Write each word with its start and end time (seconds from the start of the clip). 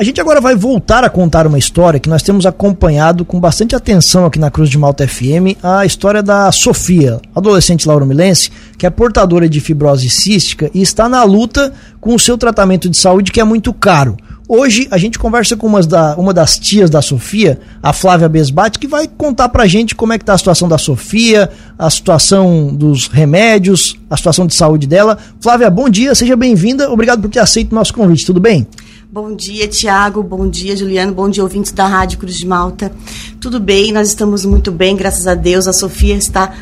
A 0.00 0.04
gente 0.04 0.20
agora 0.20 0.40
vai 0.40 0.54
voltar 0.54 1.02
a 1.02 1.10
contar 1.10 1.44
uma 1.44 1.58
história 1.58 1.98
que 1.98 2.08
nós 2.08 2.22
temos 2.22 2.46
acompanhado 2.46 3.24
com 3.24 3.40
bastante 3.40 3.74
atenção 3.74 4.24
aqui 4.24 4.38
na 4.38 4.48
Cruz 4.48 4.70
de 4.70 4.78
Malta 4.78 5.08
FM, 5.08 5.58
a 5.60 5.84
história 5.84 6.22
da 6.22 6.52
Sofia, 6.52 7.20
adolescente 7.34 7.88
lauromilense, 7.88 8.48
que 8.78 8.86
é 8.86 8.90
portadora 8.90 9.48
de 9.48 9.58
fibrose 9.58 10.08
cística 10.08 10.70
e 10.72 10.80
está 10.80 11.08
na 11.08 11.24
luta 11.24 11.72
com 12.00 12.14
o 12.14 12.18
seu 12.18 12.38
tratamento 12.38 12.88
de 12.88 12.96
saúde 12.96 13.32
que 13.32 13.40
é 13.40 13.44
muito 13.44 13.72
caro. 13.72 14.16
Hoje 14.48 14.86
a 14.92 14.98
gente 14.98 15.18
conversa 15.18 15.56
com 15.56 15.66
uma, 15.66 15.82
da, 15.82 16.14
uma 16.14 16.32
das 16.32 16.60
tias 16.60 16.88
da 16.88 17.02
Sofia, 17.02 17.58
a 17.82 17.92
Flávia 17.92 18.28
Besbate, 18.28 18.78
que 18.78 18.86
vai 18.86 19.08
contar 19.08 19.48
pra 19.48 19.66
gente 19.66 19.96
como 19.96 20.12
é 20.12 20.18
que 20.18 20.24
tá 20.24 20.34
a 20.34 20.38
situação 20.38 20.68
da 20.68 20.78
Sofia, 20.78 21.50
a 21.76 21.90
situação 21.90 22.72
dos 22.72 23.08
remédios, 23.08 23.98
a 24.08 24.16
situação 24.16 24.46
de 24.46 24.54
saúde 24.54 24.86
dela. 24.86 25.18
Flávia, 25.40 25.68
bom 25.68 25.88
dia, 25.88 26.14
seja 26.14 26.36
bem-vinda. 26.36 26.88
Obrigado 26.88 27.20
por 27.20 27.28
ter 27.28 27.40
aceito 27.40 27.72
o 27.72 27.74
nosso 27.74 27.92
convite, 27.92 28.24
tudo 28.24 28.38
bem? 28.38 28.64
Bom 29.20 29.34
dia, 29.34 29.66
Tiago. 29.66 30.22
Bom 30.22 30.48
dia, 30.48 30.76
Juliano. 30.76 31.12
Bom 31.12 31.28
dia, 31.28 31.42
ouvintes 31.42 31.72
da 31.72 31.88
Rádio 31.88 32.20
Cruz 32.20 32.36
de 32.36 32.46
Malta. 32.46 32.92
Tudo 33.40 33.58
bem? 33.58 33.90
Nós 33.90 34.06
estamos 34.06 34.44
muito 34.44 34.70
bem, 34.70 34.94
graças 34.94 35.26
a 35.26 35.34
Deus. 35.34 35.66
A 35.66 35.72
Sofia 35.72 36.14
está 36.14 36.54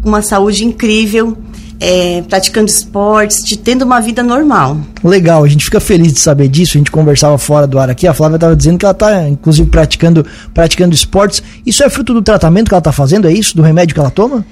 com 0.00 0.08
uma 0.08 0.22
saúde 0.22 0.64
incrível, 0.64 1.36
é, 1.78 2.22
praticando 2.22 2.70
esportes, 2.70 3.44
de, 3.44 3.58
tendo 3.58 3.82
uma 3.82 4.00
vida 4.00 4.22
normal. 4.22 4.78
Legal, 5.04 5.44
a 5.44 5.46
gente 5.46 5.66
fica 5.66 5.78
feliz 5.78 6.14
de 6.14 6.20
saber 6.20 6.48
disso. 6.48 6.78
A 6.78 6.78
gente 6.78 6.90
conversava 6.90 7.36
fora 7.36 7.66
do 7.66 7.78
ar 7.78 7.90
aqui. 7.90 8.06
A 8.06 8.14
Flávia 8.14 8.36
estava 8.36 8.56
dizendo 8.56 8.78
que 8.78 8.86
ela 8.86 8.92
está, 8.92 9.28
inclusive, 9.28 9.68
praticando, 9.68 10.24
praticando 10.54 10.94
esportes. 10.94 11.42
Isso 11.66 11.84
é 11.84 11.90
fruto 11.90 12.14
do 12.14 12.22
tratamento 12.22 12.68
que 12.68 12.74
ela 12.74 12.80
está 12.80 12.92
fazendo? 12.92 13.28
É 13.28 13.32
isso? 13.32 13.54
Do 13.54 13.60
remédio 13.60 13.92
que 13.92 14.00
ela 14.00 14.10
toma? 14.10 14.42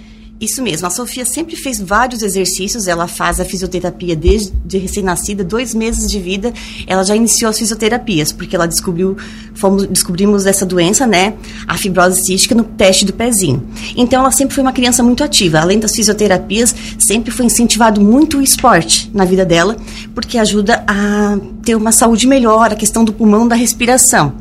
Isso 0.40 0.62
mesmo, 0.62 0.86
a 0.86 0.90
Sofia 0.90 1.24
sempre 1.24 1.56
fez 1.56 1.80
vários 1.80 2.22
exercícios, 2.22 2.86
ela 2.86 3.08
faz 3.08 3.40
a 3.40 3.44
fisioterapia 3.44 4.14
desde 4.14 4.52
de 4.64 4.78
recém-nascida, 4.78 5.42
dois 5.42 5.74
meses 5.74 6.08
de 6.08 6.20
vida, 6.20 6.52
ela 6.86 7.02
já 7.02 7.16
iniciou 7.16 7.50
as 7.50 7.58
fisioterapias, 7.58 8.30
porque 8.30 8.54
ela 8.54 8.68
descobriu, 8.68 9.16
fomos, 9.52 9.86
descobrimos 9.88 10.46
essa 10.46 10.64
doença, 10.64 11.08
né, 11.08 11.34
a 11.66 11.76
fibrose 11.76 12.24
cística 12.24 12.54
no 12.54 12.62
teste 12.62 13.04
do 13.04 13.12
pezinho. 13.12 13.66
Então 13.96 14.20
ela 14.20 14.30
sempre 14.30 14.54
foi 14.54 14.62
uma 14.62 14.72
criança 14.72 15.02
muito 15.02 15.24
ativa, 15.24 15.58
além 15.58 15.80
das 15.80 15.92
fisioterapias, 15.92 16.72
sempre 17.00 17.32
foi 17.32 17.46
incentivado 17.46 18.00
muito 18.00 18.38
o 18.38 18.42
esporte 18.42 19.10
na 19.12 19.24
vida 19.24 19.44
dela, 19.44 19.76
porque 20.14 20.38
ajuda 20.38 20.84
a 20.86 21.36
ter 21.64 21.74
uma 21.74 21.90
saúde 21.90 22.28
melhor, 22.28 22.72
a 22.72 22.76
questão 22.76 23.04
do 23.04 23.12
pulmão, 23.12 23.48
da 23.48 23.56
respiração. 23.56 24.34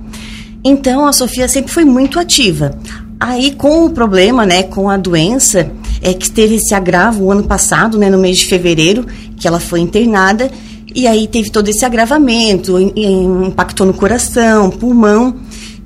Então 0.64 1.08
a 1.08 1.14
Sofia 1.14 1.48
sempre 1.48 1.72
foi 1.72 1.86
muito 1.86 2.20
ativa. 2.20 2.78
Aí, 3.20 3.52
com 3.56 3.86
o 3.86 3.90
problema, 3.90 4.46
né, 4.46 4.62
com 4.62 4.90
a 4.90 4.96
doença, 4.96 5.72
é 6.02 6.14
que 6.14 6.30
teve 6.30 6.56
esse 6.56 6.74
agravo 6.74 7.26
o 7.26 7.32
ano 7.32 7.44
passado, 7.44 7.98
né, 7.98 8.10
no 8.10 8.18
mês 8.18 8.38
de 8.38 8.46
fevereiro, 8.46 9.06
que 9.38 9.48
ela 9.48 9.60
foi 9.60 9.80
internada, 9.80 10.50
e 10.94 11.08
aí 11.08 11.28
teve 11.28 11.50
todo 11.50 11.68
esse 11.68 11.86
agravamento, 11.86 12.78
impactou 12.80 13.86
no 13.86 13.94
coração, 13.94 14.70
pulmão, 14.70 15.36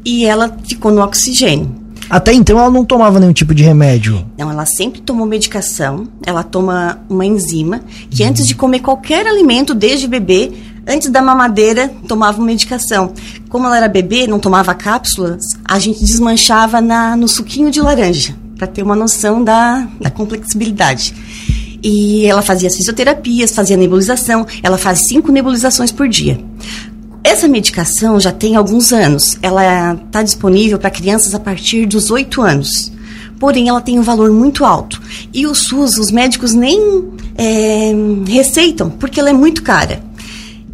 e 0.06 0.26
ela 0.26 0.56
ficou 0.64 0.92
no 0.92 1.02
oxigênio. 1.02 1.82
Até 2.10 2.34
então 2.34 2.60
ela 2.60 2.70
não 2.70 2.84
tomava 2.84 3.20
nenhum 3.20 3.32
tipo 3.32 3.56
de 3.56 3.64
remédio? 3.64 4.26
Não, 4.38 4.52
ela 4.52 4.66
sempre 4.66 5.00
tomou 5.00 5.26
medicação, 5.26 6.08
ela 6.26 6.44
toma 6.44 7.00
uma 7.10 7.26
enzima, 7.26 7.82
que 8.10 8.24
uhum. 8.24 8.30
antes 8.30 8.46
de 8.46 8.54
comer 8.54 8.80
qualquer 8.80 9.26
alimento, 9.26 9.74
desde 9.74 10.08
bebê, 10.08 10.52
Antes 10.88 11.12
da 11.12 11.22
mamadeira, 11.22 11.90
tomava 12.08 12.42
medicação. 12.42 13.14
Como 13.50 13.68
ela 13.68 13.78
era 13.78 13.88
bebê, 13.88 14.26
não 14.26 14.40
tomava 14.40 14.74
cápsulas, 14.74 15.44
a 15.64 15.78
gente 15.78 16.04
desmanchava 16.04 16.82
na, 16.82 17.16
no 17.16 17.28
suquinho 17.28 17.70
de 17.70 17.80
laranja, 17.80 18.36
para 18.62 18.68
ter 18.68 18.84
uma 18.84 18.96
noção 18.96 19.44
da, 19.44 19.88
da 20.00 20.12
complexibilidade. 20.12 21.16
E 21.82 22.28
ela 22.28 22.44
fazia 22.44 22.70
fisioterapias, 22.70 23.52
fazia 23.52 23.76
nebulização, 23.76 24.46
ela 24.62 24.78
faz 24.78 25.08
cinco 25.08 25.32
nebulizações 25.32 25.92
por 25.92 26.08
dia. 26.08 26.40
Essa 27.24 27.48
medicação 27.48 28.20
já 28.20 28.32
tem 28.32 28.56
alguns 28.56 28.94
anos. 28.94 29.36
Ela 29.42 29.96
está 29.96 30.22
disponível 30.22 30.78
para 30.78 30.92
crianças 30.92 31.34
a 31.34 31.40
partir 31.40 31.88
dos 31.88 32.12
8 32.12 32.40
anos. 32.40 32.92
Porém, 33.40 33.68
ela 33.68 33.82
tem 33.82 33.98
um 33.98 34.04
valor 34.04 34.30
muito 34.30 34.64
alto. 34.64 35.02
E 35.34 35.48
o 35.48 35.56
SUS, 35.56 35.98
os 35.98 36.12
médicos 36.12 36.54
nem 36.54 37.10
é, 37.36 37.92
receitam, 38.28 38.92
porque 38.92 39.20
ela 39.20 39.32
é 39.32 39.34
muito 39.34 39.64
cara. 39.64 40.04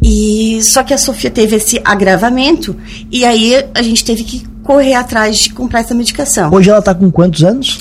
E 0.02 0.60
só 0.62 0.82
que 0.82 0.92
a 0.92 0.98
Sofia 0.98 1.30
teve 1.30 1.56
esse 1.56 1.80
agravamento 1.82 2.76
e 3.10 3.24
aí 3.24 3.54
a 3.74 3.82
gente 3.82 4.04
teve 4.04 4.24
que 4.24 4.46
correr 4.68 4.92
atrás 4.92 5.38
de 5.38 5.54
comprar 5.54 5.80
essa 5.80 5.94
medicação. 5.94 6.52
Hoje 6.52 6.68
ela 6.68 6.80
está 6.80 6.94
com 6.94 7.10
quantos 7.10 7.42
anos? 7.42 7.78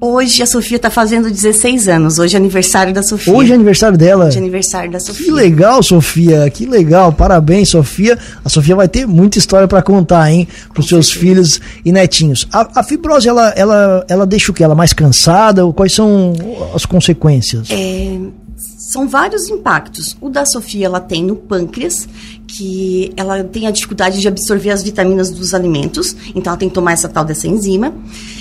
Hoje 0.00 0.42
a 0.42 0.46
Sofia 0.46 0.78
está 0.78 0.88
fazendo 0.88 1.30
16 1.30 1.86
anos. 1.86 2.18
Hoje 2.18 2.34
é 2.34 2.38
aniversário 2.38 2.94
da 2.94 3.02
Sofia. 3.02 3.34
Hoje 3.34 3.52
é 3.52 3.54
aniversário 3.54 3.98
dela. 3.98 4.24
Hoje 4.24 4.38
é 4.38 4.40
aniversário 4.40 4.90
da 4.90 4.98
Sofia. 4.98 5.26
Que 5.26 5.30
legal, 5.30 5.82
Sofia. 5.82 6.48
Que 6.48 6.64
legal. 6.64 7.12
Parabéns, 7.12 7.68
Sofia. 7.68 8.18
A 8.42 8.48
Sofia 8.48 8.74
vai 8.74 8.88
ter 8.88 9.06
muita 9.06 9.36
história 9.36 9.68
para 9.68 9.82
contar, 9.82 10.32
hein, 10.32 10.48
para 10.72 10.80
os 10.80 10.88
seus 10.88 11.08
certeza. 11.08 11.26
filhos 11.26 11.60
e 11.84 11.92
netinhos. 11.92 12.48
A, 12.50 12.80
a, 12.80 12.82
fibrose, 12.82 13.28
ela, 13.28 13.50
ela, 13.50 14.06
ela 14.08 14.26
deixa 14.26 14.50
o 14.50 14.54
que? 14.54 14.64
Ela 14.64 14.74
mais 14.74 14.94
cansada? 14.94 15.70
Quais 15.74 15.92
são 15.92 16.32
as 16.74 16.86
consequências? 16.86 17.68
É, 17.70 18.18
são 18.60 19.08
vários 19.08 19.48
impactos. 19.48 20.16
O 20.20 20.28
da 20.28 20.44
Sofia, 20.44 20.86
ela 20.86 21.00
tem 21.00 21.24
no 21.24 21.36
pâncreas, 21.36 22.08
que 22.46 23.12
ela 23.16 23.42
tem 23.44 23.66
a 23.66 23.70
dificuldade 23.70 24.20
de 24.20 24.28
absorver 24.28 24.70
as 24.70 24.82
vitaminas 24.82 25.30
dos 25.30 25.54
alimentos, 25.54 26.14
então 26.34 26.50
ela 26.50 26.58
tem 26.58 26.68
que 26.68 26.74
tomar 26.74 26.92
essa 26.92 27.08
tal 27.08 27.24
dessa 27.24 27.46
enzima. 27.48 27.94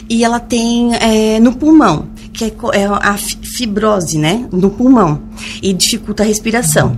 E 0.09 0.23
ela 0.23 0.39
tem 0.39 0.95
é, 0.95 1.39
no 1.39 1.53
pulmão, 1.53 2.07
que 2.33 2.43
é, 2.43 2.47
é 2.73 2.85
a 2.85 3.15
fibrose, 3.17 4.17
né, 4.17 4.47
no 4.51 4.69
pulmão, 4.69 5.21
e 5.61 5.71
dificulta 5.71 6.23
a 6.23 6.25
respiração. 6.25 6.97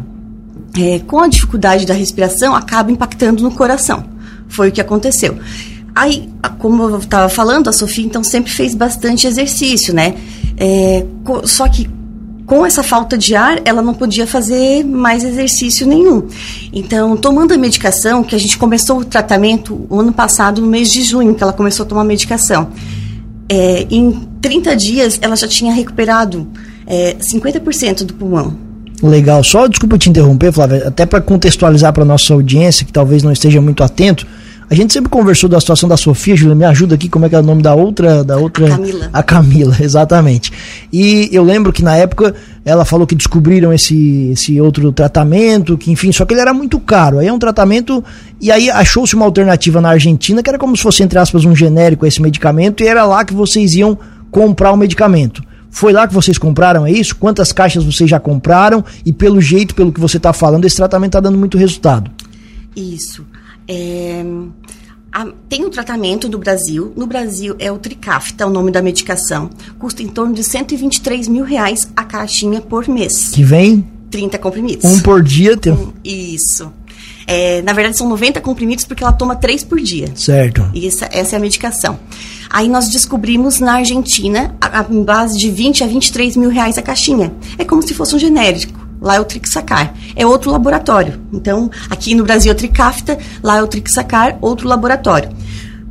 É, 0.78 1.00
com 1.00 1.20
a 1.20 1.28
dificuldade 1.28 1.86
da 1.86 1.94
respiração, 1.94 2.56
acaba 2.56 2.92
impactando 2.92 3.44
no 3.44 3.52
coração. 3.52 4.06
Foi 4.48 4.70
o 4.70 4.72
que 4.72 4.80
aconteceu. 4.80 5.38
Aí, 5.94 6.30
como 6.58 6.84
eu 6.84 6.98
estava 7.00 7.28
falando, 7.28 7.68
a 7.68 7.74
Sofia 7.74 8.06
então 8.06 8.24
sempre 8.24 8.50
fez 8.50 8.74
bastante 8.74 9.28
exercício, 9.28 9.94
né? 9.94 10.16
É, 10.58 11.06
só 11.44 11.68
que 11.68 11.90
com 12.52 12.66
essa 12.66 12.84
falta 12.84 13.18
de 13.18 13.34
ar, 13.34 13.62
ela 13.64 13.82
não 13.82 13.94
podia 13.94 14.28
fazer 14.28 14.84
mais 14.84 15.24
exercício 15.24 15.88
nenhum. 15.88 16.28
Então, 16.74 17.16
tomando 17.16 17.54
a 17.54 17.58
medicação, 17.58 18.26
que 18.26 18.36
a 18.36 18.38
gente 18.38 18.58
começou 18.58 19.00
o 19.00 19.06
tratamento 19.06 19.88
o 19.90 20.02
ano 20.02 20.12
passado, 20.12 20.60
no 20.60 20.68
mês 20.68 20.92
de 20.92 21.02
junho, 21.02 21.34
que 21.34 21.42
ela 21.42 21.54
começou 21.54 21.86
a 21.86 21.88
tomar 21.88 22.04
medicação. 22.04 22.68
É, 23.48 23.88
em 23.90 24.28
30 24.42 24.76
dias, 24.76 25.18
ela 25.22 25.38
já 25.38 25.48
tinha 25.48 25.74
recuperado 25.74 26.46
é, 26.86 27.16
50% 27.34 28.04
do 28.04 28.16
pulmão. 28.16 28.54
Legal. 29.02 29.42
Só 29.46 29.66
desculpa 29.66 29.98
te 29.98 30.10
interromper, 30.10 30.52
Flávia, 30.52 30.90
até 30.90 31.06
para 31.06 31.22
contextualizar 31.22 31.94
para 31.94 32.04
nossa 32.04 32.34
audiência 32.34 32.86
que 32.86 32.92
talvez 32.92 33.24
não 33.24 33.32
esteja 33.32 33.62
muito 33.62 33.82
atento. 33.82 34.28
A 34.72 34.74
gente 34.74 34.94
sempre 34.94 35.10
conversou 35.10 35.50
da 35.50 35.60
situação 35.60 35.90
da 35.90 35.98
Sofia, 35.98 36.34
Júlia, 36.34 36.56
me 36.56 36.64
ajuda 36.64 36.96
aqui, 36.96 37.10
como 37.10 37.26
é 37.26 37.30
que 37.30 37.36
é 37.36 37.40
o 37.40 37.44
nome 37.44 37.62
da 37.62 37.76
outra, 37.76 38.24
da 38.24 38.38
outra? 38.38 38.68
A 38.68 38.70
Camila. 38.78 39.10
A 39.12 39.24
Camila, 39.24 39.76
exatamente. 39.84 40.50
E 40.94 41.28
eu 41.34 41.44
lembro 41.44 41.74
que 41.74 41.84
na 41.84 41.98
época 41.98 42.34
ela 42.64 42.86
falou 42.86 43.06
que 43.06 43.14
descobriram 43.14 43.74
esse, 43.74 44.30
esse 44.32 44.62
outro 44.62 44.90
tratamento, 44.94 45.78
que 45.78 45.92
enfim, 45.92 46.14
só 46.14 46.24
que 46.24 46.34
ele 46.34 46.40
era 46.40 46.54
muito 46.54 46.80
caro. 46.80 47.20
Aí 47.20 47.28
é 47.28 47.34
um 47.34 47.38
tratamento, 47.38 48.02
e 48.40 48.50
aí 48.50 48.70
achou-se 48.70 49.14
uma 49.14 49.26
alternativa 49.26 49.82
na 49.82 49.90
Argentina, 49.90 50.42
que 50.42 50.50
era 50.50 50.58
como 50.58 50.78
se 50.78 50.84
fosse, 50.84 51.04
entre 51.04 51.20
aspas, 51.20 51.44
um 51.44 51.54
genérico 51.54 52.06
esse 52.06 52.22
medicamento, 52.22 52.82
e 52.82 52.88
era 52.88 53.04
lá 53.04 53.26
que 53.26 53.34
vocês 53.34 53.76
iam 53.76 54.00
comprar 54.32 54.72
o 54.72 54.78
medicamento. 54.78 55.44
Foi 55.70 55.92
lá 55.92 56.08
que 56.08 56.14
vocês 56.14 56.38
compraram, 56.38 56.88
é 56.88 56.92
isso? 56.92 57.14
Quantas 57.18 57.52
caixas 57.52 57.84
vocês 57.84 58.10
já 58.10 58.22
compraram? 58.22 58.86
E 59.06 59.12
pelo 59.12 59.42
jeito, 59.42 59.76
pelo 59.76 59.92
que 59.92 60.00
você 60.00 60.16
está 60.16 60.32
falando, 60.32 60.64
esse 60.64 60.78
tratamento 60.78 61.10
está 61.10 61.20
dando 61.20 61.38
muito 61.38 61.58
resultado. 61.58 62.10
Isso. 62.74 63.26
É, 63.72 64.22
a, 65.14 65.26
tem 65.48 65.66
um 65.66 65.70
tratamento 65.70 66.28
no 66.28 66.38
Brasil. 66.38 66.92
No 66.96 67.08
Brasil 67.08 67.56
é 67.58 67.72
o 67.72 67.78
Tricafta, 67.78 68.44
é 68.44 68.48
o 68.48 68.50
nome 68.50 68.70
da 68.70 68.82
medicação. 68.82 69.50
Custa 69.80 70.04
em 70.04 70.08
torno 70.08 70.34
de 70.34 70.44
123 70.44 71.30
mil 71.30 71.46
reais 71.46 71.90
a 71.96 72.04
caixinha 72.04 72.60
por 72.60 72.88
mês. 72.90 73.30
Que 73.30 73.44
vem? 73.44 73.88
30 74.10 74.38
comprimidos. 74.38 74.84
Um 74.84 75.00
por 75.00 75.24
dia? 75.24 75.56
Tem... 75.56 75.72
Um, 75.72 75.94
isso. 76.04 76.72
É, 77.26 77.62
na 77.62 77.72
verdade, 77.72 77.98
são 77.98 78.10
90 78.10 78.42
comprimidos 78.42 78.84
porque 78.84 79.04
ela 79.04 79.14
toma 79.14 79.38
3 79.38 79.64
por 79.64 79.80
dia. 79.80 80.10
Certo. 80.16 80.70
E 80.74 80.86
essa, 80.86 81.08
essa 81.12 81.36
é 81.36 81.38
a 81.38 81.40
medicação. 81.40 81.98
Aí 82.50 82.68
nós 82.68 82.90
descobrimos 82.90 83.60
na 83.60 83.76
Argentina, 83.76 84.54
a, 84.60 84.80
a 84.80 84.84
base 84.84 85.38
de 85.38 85.50
20 85.50 85.86
a 85.86 85.88
23 85.88 86.36
mil 86.36 86.50
reais 86.50 86.78
a 86.78 86.82
caixinha. 86.82 87.34
É 87.58 87.64
como 87.64 87.82
se 87.82 87.94
fosse 87.94 88.14
um 88.14 88.20
genérico. 88.20 88.81
Lá 89.02 89.16
é 89.16 89.20
o 89.20 89.26
Trixacar. 89.26 89.94
É 90.16 90.26
outro 90.26 90.52
laboratório. 90.52 91.20
Então, 91.34 91.72
aqui 91.90 92.14
no 92.14 92.24
Brasil 92.24 92.52
é 92.52 92.56
o 92.56 92.58
Tricafta, 92.58 93.18
lá 93.42 93.58
é 93.58 93.64
o 93.64 93.68
Trixacar, 93.68 94.38
outro 94.42 94.68
laboratório. 94.68 95.30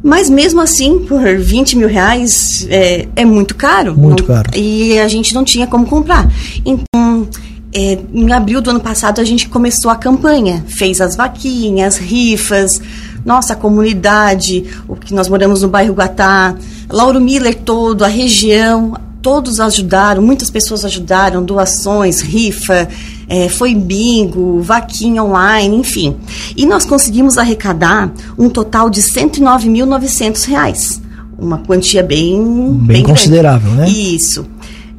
Mas 0.03 0.31
mesmo 0.31 0.61
assim, 0.61 1.01
por 1.01 1.21
20 1.21 1.77
mil 1.77 1.89
reais 1.89 2.67
é, 2.71 3.09
é 3.15 3.25
muito 3.25 3.55
caro. 3.55 3.99
Muito 3.99 4.23
não, 4.23 4.35
caro. 4.35 4.51
E 4.57 4.99
a 4.99 5.09
gente 5.09 5.35
não 5.35 5.45
tinha 5.45 5.67
como 5.67 5.87
comprar. 5.87 6.31
Então, 6.65 7.29
é, 7.73 7.99
em 8.13 8.33
abril 8.33 8.61
do 8.61 8.71
ano 8.71 8.81
passado, 8.81 9.21
a 9.21 9.25
gente 9.25 9.49
começou 9.49 9.91
a 9.91 9.97
campanha. 9.97 10.65
Fez 10.67 11.01
as 11.01 11.17
vaquinhas, 11.17 11.99
rifas. 11.99 12.81
Nossa, 13.25 13.55
comunidade, 13.55 14.65
o 14.89 14.97
que 14.97 15.13
nós 15.13 15.29
moramos 15.29 15.61
no 15.61 15.69
bairro 15.69 15.93
Guatá, 15.93 16.55
Lauro 16.89 17.21
Miller 17.21 17.55
todo, 17.55 18.03
a 18.03 18.09
região, 18.09 18.95
todos 19.23 19.61
ajudaram, 19.61 20.23
muitas 20.23 20.51
pessoas 20.51 20.85
ajudaram, 20.85 21.45
doações, 21.45 22.21
rifa, 22.21 22.89
é, 23.29 23.49
foi 23.49 23.75
bingo, 23.75 24.61
vaquinha 24.61 25.23
online, 25.23 25.77
enfim. 25.77 26.17
E 26.57 26.67
nós 26.67 26.85
conseguimos 26.85 27.39
arrecadar 27.39 28.13
um 28.39 28.49
total 28.49 28.91
de 28.91 29.01
R$ 29.01 29.07
109.900. 29.07 31.01
Uma 31.39 31.59
quantia 31.59 32.03
bem... 32.03 32.43
Bem, 32.43 32.97
bem 32.97 33.03
considerável, 33.03 33.73
grande. 33.73 33.93
né? 33.93 33.99
Isso. 33.99 34.47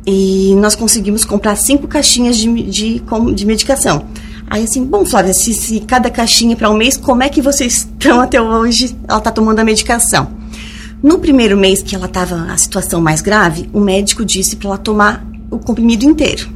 E 0.06 0.56
nós 0.56 0.76
conseguimos 0.76 1.24
comprar 1.24 1.56
cinco 1.56 1.88
caixinhas 1.88 2.38
de, 2.38 2.48
de, 2.64 3.04
de 3.36 3.46
medicação. 3.46 4.06
Aí 4.50 4.64
assim, 4.64 4.84
bom, 4.84 5.06
Flávia, 5.06 5.34
se, 5.34 5.54
se 5.54 5.80
cada 5.82 6.10
caixinha 6.10 6.56
para 6.56 6.70
um 6.70 6.74
mês, 6.74 6.98
como 6.98 7.24
é 7.24 7.30
que 7.30 7.42
vocês 7.42 7.74
estão 7.74 8.20
até 8.20 8.42
hoje? 8.42 8.96
Ela 9.08 9.20
está 9.20 9.32
tomando 9.32 9.60
a 9.60 9.64
medicação. 9.64 10.41
No 11.02 11.18
primeiro 11.18 11.58
mês 11.58 11.82
que 11.82 11.96
ela 11.96 12.06
estava 12.06 12.52
a 12.52 12.58
situação 12.58 13.02
mais 13.02 13.22
grave, 13.22 13.68
o 13.74 13.80
médico 13.80 14.24
disse 14.24 14.56
para 14.56 14.70
ela 14.70 14.78
tomar 14.78 15.26
o 15.50 15.58
comprimido 15.58 16.06
inteiro. 16.06 16.48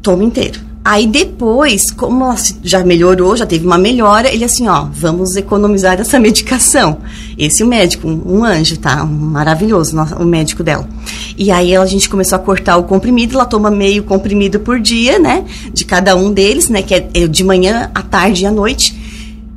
Toma 0.00 0.22
inteiro. 0.22 0.60
Aí 0.84 1.04
depois, 1.04 1.90
como 1.90 2.22
ela 2.22 2.36
já 2.62 2.84
melhorou, 2.84 3.36
já 3.36 3.44
teve 3.44 3.66
uma 3.66 3.76
melhora, 3.76 4.32
ele 4.32 4.44
assim, 4.44 4.68
ó, 4.68 4.86
vamos 4.88 5.34
economizar 5.34 6.00
essa 6.00 6.16
medicação. 6.20 6.98
Esse 7.36 7.64
é 7.64 7.66
o 7.66 7.68
médico, 7.68 8.06
um, 8.06 8.36
um 8.36 8.44
anjo, 8.44 8.78
tá? 8.78 9.02
Um 9.02 9.08
maravilhoso, 9.08 9.96
o 10.16 10.24
médico 10.24 10.62
dela. 10.62 10.88
E 11.36 11.50
aí 11.50 11.74
a 11.74 11.84
gente 11.86 12.08
começou 12.08 12.36
a 12.36 12.38
cortar 12.38 12.76
o 12.76 12.84
comprimido, 12.84 13.34
ela 13.34 13.44
toma 13.44 13.68
meio 13.68 14.04
comprimido 14.04 14.60
por 14.60 14.78
dia, 14.78 15.18
né? 15.18 15.44
De 15.72 15.84
cada 15.84 16.14
um 16.14 16.32
deles, 16.32 16.68
né? 16.68 16.82
Que 16.82 16.94
é, 16.94 17.08
é 17.14 17.26
de 17.26 17.42
manhã, 17.42 17.90
à 17.92 18.02
tarde 18.02 18.44
e 18.44 18.46
à 18.46 18.52
noite. 18.52 18.95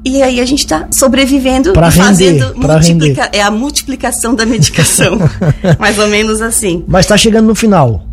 E 0.10 0.24
aí 0.24 0.40
a 0.40 0.46
gente 0.46 0.60
está 0.60 0.88
sobrevivendo 0.92 1.72
pra 1.74 1.92
fazendo 1.92 2.54
render, 2.54 2.68
multiplica 2.68 3.30
é 3.32 3.42
a 3.42 3.52
multiplicação 3.52 4.34
da 4.34 4.46
medicação, 4.46 5.20
mais 5.80 6.00
ou 6.00 6.08
menos 6.08 6.42
assim. 6.42 6.84
Mas 6.88 7.06
está 7.06 7.16
chegando 7.16 7.46
no 7.48 7.56
final. 7.56 8.06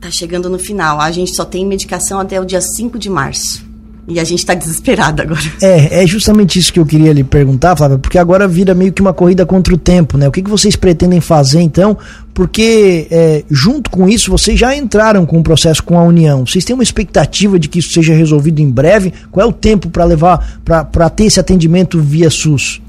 Tá 0.00 0.10
chegando 0.10 0.48
no 0.50 0.58
final. 0.58 1.00
A 1.00 1.10
gente 1.10 1.34
só 1.34 1.44
tem 1.44 1.66
medicação 1.66 2.20
até 2.20 2.40
o 2.40 2.44
dia 2.44 2.60
5 2.60 2.98
de 2.98 3.08
março. 3.08 3.65
E 4.08 4.20
a 4.20 4.24
gente 4.24 4.38
está 4.38 4.54
desesperado 4.54 5.22
agora. 5.22 5.40
É, 5.60 6.02
é 6.02 6.06
justamente 6.06 6.58
isso 6.58 6.72
que 6.72 6.78
eu 6.78 6.86
queria 6.86 7.12
lhe 7.12 7.24
perguntar, 7.24 7.74
Flávia, 7.74 7.98
porque 7.98 8.18
agora 8.18 8.46
vira 8.46 8.72
meio 8.72 8.92
que 8.92 9.02
uma 9.02 9.12
corrida 9.12 9.44
contra 9.44 9.74
o 9.74 9.76
tempo, 9.76 10.16
né? 10.16 10.28
O 10.28 10.32
que, 10.32 10.42
que 10.42 10.50
vocês 10.50 10.76
pretendem 10.76 11.20
fazer 11.20 11.60
então? 11.60 11.98
Porque 12.32 13.08
é, 13.10 13.44
junto 13.50 13.90
com 13.90 14.08
isso 14.08 14.30
vocês 14.30 14.58
já 14.58 14.76
entraram 14.76 15.26
com 15.26 15.40
o 15.40 15.42
processo 15.42 15.82
com 15.82 15.98
a 15.98 16.04
União. 16.04 16.46
Vocês 16.46 16.64
têm 16.64 16.74
uma 16.74 16.84
expectativa 16.84 17.58
de 17.58 17.68
que 17.68 17.80
isso 17.80 17.90
seja 17.92 18.14
resolvido 18.14 18.60
em 18.60 18.70
breve? 18.70 19.12
Qual 19.32 19.44
é 19.44 19.48
o 19.48 19.52
tempo 19.52 19.90
para 19.90 20.04
levar 20.04 20.60
para 20.64 21.10
ter 21.10 21.24
esse 21.24 21.40
atendimento 21.40 22.00
via 22.00 22.30
SUS? 22.30 22.80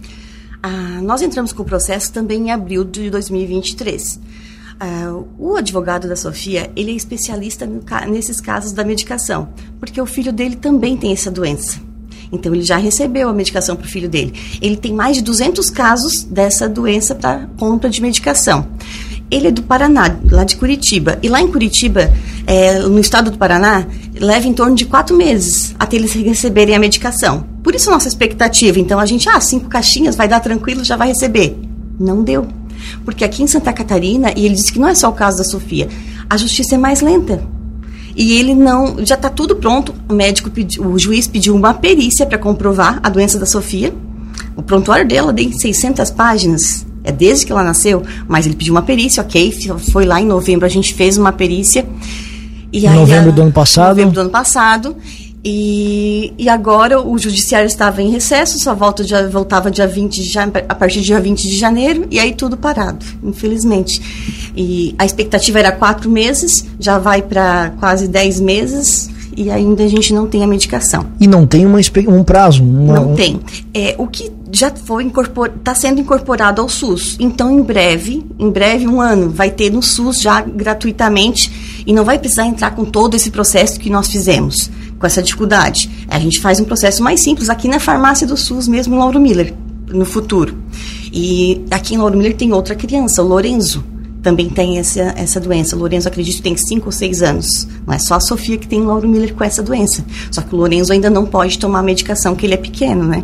Ah, 0.61 0.99
nós 1.01 1.21
entramos 1.21 1.51
com 1.51 1.63
o 1.63 1.65
processo 1.65 2.11
também 2.11 2.47
em 2.47 2.51
abril 2.51 2.83
de 2.83 3.09
2023. 3.09 4.19
Uh, 4.79 5.27
o 5.39 5.55
advogado 5.55 6.07
da 6.07 6.15
Sofia, 6.15 6.69
ele 6.75 6.91
é 6.91 6.95
especialista 6.95 7.67
nesses 8.07 8.39
casos 8.39 8.71
da 8.71 8.83
medicação, 8.83 9.49
porque 9.79 9.99
o 9.99 10.05
filho 10.05 10.31
dele 10.31 10.55
também 10.55 10.95
tem 10.95 11.11
essa 11.11 11.31
doença. 11.31 11.79
Então, 12.31 12.53
ele 12.53 12.63
já 12.63 12.77
recebeu 12.77 13.29
a 13.29 13.33
medicação 13.33 13.75
para 13.75 13.85
o 13.85 13.89
filho 13.89 14.09
dele. 14.09 14.33
Ele 14.61 14.75
tem 14.75 14.93
mais 14.93 15.15
de 15.15 15.23
200 15.23 15.69
casos 15.69 16.23
dessa 16.23 16.67
doença 16.67 17.15
para 17.15 17.47
compra 17.57 17.89
de 17.89 18.01
medicação. 18.01 18.67
Ele 19.29 19.47
é 19.47 19.51
do 19.51 19.63
Paraná, 19.63 20.17
lá 20.29 20.43
de 20.43 20.55
Curitiba. 20.55 21.17
E 21.21 21.27
lá 21.27 21.41
em 21.41 21.47
Curitiba, 21.47 22.13
é, 22.45 22.79
no 22.79 22.99
estado 22.99 23.31
do 23.31 23.37
Paraná, 23.37 23.85
leva 24.13 24.47
em 24.47 24.53
torno 24.53 24.75
de 24.75 24.85
quatro 24.85 25.15
meses 25.15 25.75
até 25.79 25.97
eles 25.97 26.13
receberem 26.13 26.75
a 26.75 26.79
medicação. 26.79 27.45
Por 27.63 27.75
isso, 27.75 27.89
nossa 27.89 28.07
expectativa. 28.07 28.79
Então, 28.79 28.99
a 28.99 29.05
gente, 29.05 29.27
ah, 29.27 29.39
cinco 29.41 29.67
caixinhas, 29.67 30.15
vai 30.15 30.27
dar 30.27 30.39
tranquilo, 30.39 30.83
já 30.83 30.95
vai 30.95 31.09
receber. 31.09 31.57
Não 31.99 32.23
deu. 32.23 32.47
Porque 33.03 33.23
aqui 33.23 33.43
em 33.43 33.47
Santa 33.47 33.71
Catarina, 33.73 34.31
e 34.35 34.45
ele 34.45 34.55
disse 34.55 34.71
que 34.71 34.79
não 34.79 34.87
é 34.87 34.95
só 34.95 35.09
o 35.09 35.13
caso 35.13 35.37
da 35.37 35.43
Sofia, 35.43 35.87
a 36.29 36.37
justiça 36.37 36.75
é 36.75 36.77
mais 36.77 37.01
lenta. 37.01 37.41
E 38.15 38.33
ele 38.33 38.55
não. 38.55 39.05
Já 39.05 39.15
está 39.15 39.29
tudo 39.29 39.55
pronto. 39.55 39.93
O 40.09 40.13
médico 40.13 40.49
pediu, 40.49 40.87
o 40.87 40.97
juiz 40.97 41.27
pediu 41.27 41.55
uma 41.55 41.73
perícia 41.73 42.25
para 42.25 42.37
comprovar 42.37 42.99
a 43.03 43.09
doença 43.09 43.37
da 43.37 43.45
Sofia. 43.45 43.93
O 44.55 44.63
prontuário 44.63 45.07
dela 45.07 45.31
tem 45.31 45.51
600 45.51 46.09
páginas. 46.11 46.85
É 47.03 47.11
desde 47.11 47.45
que 47.45 47.51
ela 47.51 47.63
nasceu, 47.63 48.03
mas 48.27 48.45
ele 48.45 48.55
pediu 48.55 48.73
uma 48.73 48.81
perícia, 48.81 49.21
ok. 49.21 49.53
Foi 49.91 50.03
lá 50.03 50.19
em 50.19 50.25
novembro, 50.25 50.65
a 50.65 50.69
gente 50.69 50.93
fez 50.93 51.17
uma 51.17 51.31
perícia. 51.31 51.87
E 52.73 52.85
aí, 52.85 52.95
novembro 52.95 53.31
do 53.31 53.43
ano 53.43 53.51
passado. 53.51 53.89
Novembro 53.89 54.13
do 54.13 54.19
ano 54.21 54.29
passado. 54.29 54.95
E, 55.49 56.33
e 56.37 56.49
agora 56.49 56.99
o 56.99 57.17
judiciário 57.17 57.67
estava 57.67 58.01
em 58.01 58.11
recesso, 58.11 58.59
só 58.59 58.75
volta 58.75 59.01
dia, 59.01 59.29
voltava 59.29 59.71
dia 59.71 59.87
20 59.87 60.21
de, 60.21 60.37
a 60.37 60.75
partir 60.75 60.99
do 60.99 61.05
dia 61.05 61.21
20 61.21 61.47
de 61.47 61.57
janeiro, 61.57 62.05
e 62.11 62.19
aí 62.19 62.33
tudo 62.33 62.57
parado, 62.57 63.05
infelizmente. 63.23 64.51
E 64.53 64.93
a 64.99 65.05
expectativa 65.05 65.57
era 65.57 65.71
quatro 65.71 66.09
meses, 66.09 66.65
já 66.77 66.99
vai 66.99 67.21
para 67.21 67.71
quase 67.79 68.09
dez 68.09 68.41
meses, 68.41 69.09
e 69.37 69.49
ainda 69.49 69.85
a 69.85 69.87
gente 69.87 70.13
não 70.13 70.27
tem 70.27 70.43
a 70.43 70.47
medicação. 70.47 71.05
E 71.17 71.25
não 71.25 71.47
tem 71.47 71.65
uma, 71.65 71.79
um 72.09 72.23
prazo? 72.25 72.61
Uma, 72.61 72.95
não 72.95 73.15
tem. 73.15 73.39
É, 73.73 73.95
o 73.97 74.05
que 74.05 74.29
já 74.51 74.69
foi 74.71 75.03
incorporado, 75.03 75.59
está 75.59 75.73
sendo 75.73 76.01
incorporado 76.01 76.61
ao 76.61 76.67
SUS. 76.67 77.15
Então, 77.21 77.57
em 77.57 77.61
breve, 77.61 78.25
em 78.37 78.49
breve, 78.49 78.85
um 78.85 78.99
ano, 78.99 79.29
vai 79.29 79.49
ter 79.49 79.71
no 79.71 79.81
SUS 79.81 80.21
já 80.21 80.41
gratuitamente 80.41 81.76
e 81.87 81.93
não 81.93 82.03
vai 82.03 82.19
precisar 82.19 82.45
entrar 82.45 82.71
com 82.71 82.83
todo 82.83 83.15
esse 83.15 83.31
processo 83.31 83.79
que 83.79 83.89
nós 83.89 84.09
fizemos 84.09 84.69
com 84.99 85.07
essa 85.07 85.23
dificuldade. 85.23 85.89
A 86.09 86.19
gente 86.19 86.41
faz 86.41 86.59
um 86.59 86.65
processo 86.65 87.01
mais 87.01 87.21
simples 87.21 87.49
aqui 87.49 87.69
na 87.69 87.79
farmácia 87.79 88.27
do 88.27 88.35
SUS 88.35 88.67
mesmo, 88.67 88.97
Lauro 88.97 89.19
Miller, 89.19 89.53
no 89.87 90.05
futuro. 90.05 90.57
E 91.13 91.63
aqui 91.71 91.95
em 91.95 91.97
Lauro 91.97 92.17
Miller 92.17 92.35
tem 92.35 92.51
outra 92.51 92.75
criança, 92.75 93.23
o 93.23 93.27
Lorenzo, 93.27 93.83
também 94.21 94.49
tem 94.49 94.77
essa, 94.77 95.13
essa 95.15 95.39
doença. 95.39 95.75
O 95.77 95.79
Lorenzo, 95.79 96.09
acredito, 96.09 96.41
tem 96.41 96.57
5 96.57 96.85
ou 96.85 96.91
6 96.91 97.21
anos. 97.21 97.67
Não 97.85 97.93
é 97.93 97.99
só 97.99 98.15
a 98.15 98.19
Sofia 98.19 98.57
que 98.57 98.67
tem 98.67 98.81
Lauro 98.81 99.07
Miller 99.07 99.33
com 99.33 99.43
essa 99.43 99.63
doença. 99.63 100.03
Só 100.29 100.41
que 100.41 100.53
o 100.53 100.57
Lorenzo 100.57 100.91
ainda 100.91 101.09
não 101.09 101.25
pode 101.25 101.57
tomar 101.57 101.81
medicação, 101.81 102.35
que 102.35 102.45
ele 102.45 102.55
é 102.55 102.57
pequeno, 102.57 103.05
né? 103.05 103.23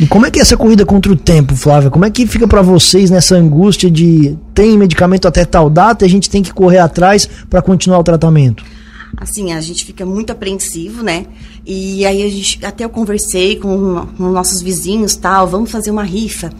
E 0.00 0.06
como 0.06 0.26
é 0.26 0.30
que 0.30 0.38
é 0.38 0.42
essa 0.42 0.56
corrida 0.56 0.84
contra 0.84 1.12
o 1.12 1.16
tempo, 1.16 1.54
Flávia? 1.54 1.90
Como 1.90 2.04
é 2.04 2.10
que 2.10 2.26
fica 2.26 2.48
para 2.48 2.62
vocês 2.62 3.10
nessa 3.10 3.36
angústia 3.36 3.90
de 3.90 4.36
tem 4.52 4.76
medicamento 4.76 5.28
até 5.28 5.44
tal 5.44 5.70
data 5.70 6.04
e 6.04 6.06
a 6.06 6.10
gente 6.10 6.28
tem 6.28 6.42
que 6.42 6.52
correr 6.52 6.78
atrás 6.78 7.28
para 7.48 7.62
continuar 7.62 7.98
o 7.98 8.04
tratamento? 8.04 8.64
assim, 9.16 9.52
a 9.52 9.60
gente 9.60 9.84
fica 9.84 10.04
muito 10.04 10.30
apreensivo, 10.30 11.02
né? 11.02 11.26
E 11.66 12.04
aí 12.04 12.22
a 12.22 12.28
gente, 12.28 12.64
até 12.64 12.84
eu 12.84 12.88
conversei 12.88 13.56
com, 13.56 14.06
com 14.16 14.30
nossos 14.30 14.60
vizinhos, 14.60 15.14
tal, 15.14 15.46
vamos 15.46 15.70
fazer 15.70 15.90
uma 15.90 16.02
rifa. 16.02 16.50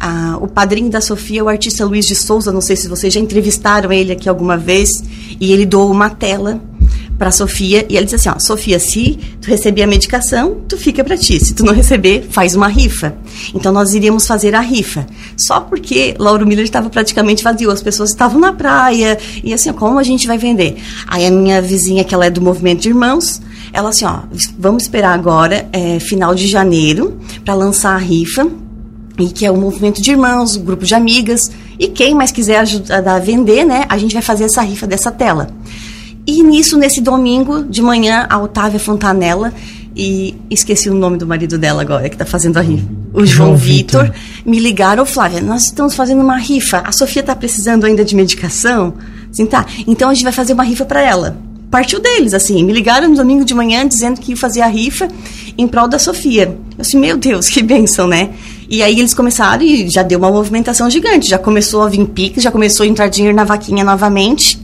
Ah, 0.00 0.38
o 0.40 0.48
padrinho 0.48 0.90
da 0.90 1.00
Sofia 1.00 1.40
é 1.40 1.42
o 1.42 1.48
artista 1.48 1.84
Luiz 1.84 2.06
de 2.06 2.14
Souza, 2.14 2.52
não 2.52 2.60
sei 2.60 2.76
se 2.76 2.88
vocês 2.88 3.12
já 3.12 3.20
entrevistaram 3.20 3.92
ele 3.92 4.12
aqui 4.12 4.28
alguma 4.28 4.56
vez, 4.56 4.90
e 5.40 5.52
ele 5.52 5.66
doou 5.66 5.90
uma 5.90 6.10
tela 6.10 6.60
para 7.18 7.30
Sofia 7.30 7.86
e 7.88 7.96
ele 7.96 8.04
disse 8.04 8.16
assim, 8.16 8.28
ó, 8.28 8.38
Sofia, 8.38 8.78
se 8.78 9.18
tu 9.40 9.48
receber 9.48 9.82
a 9.82 9.86
medicação, 9.86 10.60
tu 10.68 10.76
fica 10.76 11.04
para 11.04 11.16
ti. 11.16 11.38
Se 11.44 11.54
tu 11.54 11.64
não 11.64 11.72
receber, 11.72 12.26
faz 12.30 12.54
uma 12.54 12.68
rifa. 12.68 13.14
Então 13.54 13.72
nós 13.72 13.94
iríamos 13.94 14.26
fazer 14.26 14.54
a 14.54 14.60
rifa. 14.60 15.06
Só 15.36 15.60
porque 15.60 16.14
Lauro 16.18 16.46
Miller 16.46 16.64
estava 16.64 16.90
praticamente 16.90 17.42
vazio, 17.42 17.70
as 17.70 17.82
pessoas 17.82 18.10
estavam 18.10 18.40
na 18.40 18.52
praia 18.52 19.18
e 19.42 19.52
assim, 19.52 19.70
ó, 19.70 19.72
como 19.72 19.98
a 19.98 20.02
gente 20.02 20.26
vai 20.26 20.38
vender? 20.38 20.76
Aí 21.06 21.26
a 21.26 21.30
minha 21.30 21.62
vizinha, 21.62 22.04
que 22.04 22.14
ela 22.14 22.26
é 22.26 22.30
do 22.30 22.40
movimento 22.40 22.80
de 22.80 22.88
irmãos, 22.88 23.40
ela 23.72 23.90
assim, 23.90 24.04
ó, 24.04 24.20
vamos 24.58 24.84
esperar 24.84 25.14
agora, 25.14 25.68
é, 25.72 25.98
final 26.00 26.34
de 26.34 26.46
janeiro, 26.46 27.18
para 27.44 27.54
lançar 27.54 27.94
a 27.94 27.98
rifa 27.98 28.46
e 29.18 29.28
que 29.28 29.46
é 29.46 29.50
o 29.50 29.56
movimento 29.56 30.02
de 30.02 30.10
irmãos, 30.10 30.56
o 30.56 30.60
grupo 30.60 30.84
de 30.84 30.94
amigas, 30.94 31.50
e 31.78 31.88
quem 31.88 32.14
mais 32.14 32.32
quiser 32.32 32.58
ajudar 32.58 33.06
a 33.06 33.18
vender, 33.18 33.64
né, 33.64 33.84
a 33.88 33.96
gente 33.96 34.12
vai 34.12 34.22
fazer 34.22 34.44
essa 34.44 34.62
rifa 34.62 34.86
dessa 34.86 35.10
tela. 35.10 35.48
E 36.26 36.42
nisso, 36.42 36.78
nesse 36.78 37.00
domingo 37.00 37.62
de 37.64 37.82
manhã, 37.82 38.26
a 38.30 38.38
Otávia 38.38 38.80
Fontanella, 38.80 39.52
e 39.96 40.34
esqueci 40.50 40.90
o 40.90 40.94
nome 40.94 41.16
do 41.16 41.26
marido 41.26 41.56
dela 41.56 41.82
agora, 41.82 42.08
que 42.08 42.14
está 42.14 42.24
fazendo 42.24 42.56
a 42.56 42.60
rifa, 42.60 42.86
o 43.12 43.24
João, 43.24 43.48
João 43.48 43.56
Vitor, 43.56 44.12
me 44.44 44.58
ligaram, 44.58 45.06
Flávia, 45.06 45.40
nós 45.40 45.64
estamos 45.64 45.94
fazendo 45.94 46.20
uma 46.20 46.36
rifa, 46.36 46.78
a 46.78 46.90
Sofia 46.90 47.20
está 47.20 47.36
precisando 47.36 47.84
ainda 47.84 48.04
de 48.04 48.16
medicação? 48.16 48.94
Assim, 49.30 49.46
tá, 49.46 49.66
então 49.86 50.10
a 50.10 50.14
gente 50.14 50.24
vai 50.24 50.32
fazer 50.32 50.52
uma 50.52 50.64
rifa 50.64 50.84
para 50.84 51.00
ela. 51.00 51.36
Partiu 51.70 52.00
deles, 52.00 52.34
assim, 52.34 52.62
me 52.64 52.72
ligaram 52.72 53.08
no 53.08 53.16
domingo 53.16 53.44
de 53.44 53.52
manhã 53.52 53.86
dizendo 53.86 54.20
que 54.20 54.30
ia 54.32 54.36
fazer 54.36 54.60
a 54.60 54.66
rifa 54.66 55.08
em 55.58 55.66
prol 55.66 55.88
da 55.88 55.98
Sofia. 55.98 56.56
Eu 56.78 56.82
disse, 56.82 56.96
meu 56.96 57.16
Deus, 57.16 57.48
que 57.48 57.62
bênção, 57.62 58.06
né? 58.06 58.30
E 58.68 58.82
aí 58.82 58.98
eles 58.98 59.12
começaram 59.12 59.62
e 59.62 59.88
já 59.88 60.02
deu 60.02 60.18
uma 60.18 60.30
movimentação 60.30 60.88
gigante, 60.88 61.28
já 61.28 61.38
começou 61.38 61.82
a 61.82 61.88
vir 61.88 62.06
piques, 62.06 62.42
já 62.42 62.50
começou 62.50 62.84
a 62.84 62.86
entrar 62.86 63.08
dinheiro 63.08 63.36
na 63.36 63.44
vaquinha 63.44 63.84
novamente. 63.84 64.63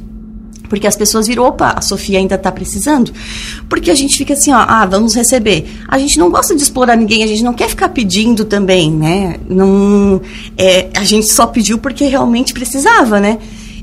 Porque 0.71 0.87
as 0.87 0.97
pessoas 0.97 1.27
viram, 1.27 1.45
opa, 1.45 1.75
a 1.77 1.83
Sofia 1.83 2.19
ainda 2.19 2.37
está 2.37 2.50
precisando. 2.50 3.12
Porque 3.69 3.91
a 3.91 3.95
gente 3.95 4.17
fica 4.17 4.35
assim, 4.35 4.53
ó, 4.53 4.65
ah, 4.67 4.87
vamos 4.87 5.15
receber. 5.17 5.69
A 5.89 5.99
gente 5.99 6.17
não 6.19 6.31
gosta 6.31 6.55
de 6.55 6.62
explorar 6.62 6.97
ninguém, 6.97 7.25
a 7.25 7.27
gente 7.27 7.43
não 7.43 7.53
quer 7.53 7.69
ficar 7.69 7.89
pedindo 7.89 8.45
também, 8.45 8.91
né? 8.91 9.35
Não, 9.49 10.23
é, 10.57 10.89
a 10.97 11.05
gente 11.05 11.31
só 11.31 11.47
pediu 11.47 11.77
porque 11.77 12.05
realmente 12.05 12.55
precisava, 12.55 13.19
né? 13.21 13.39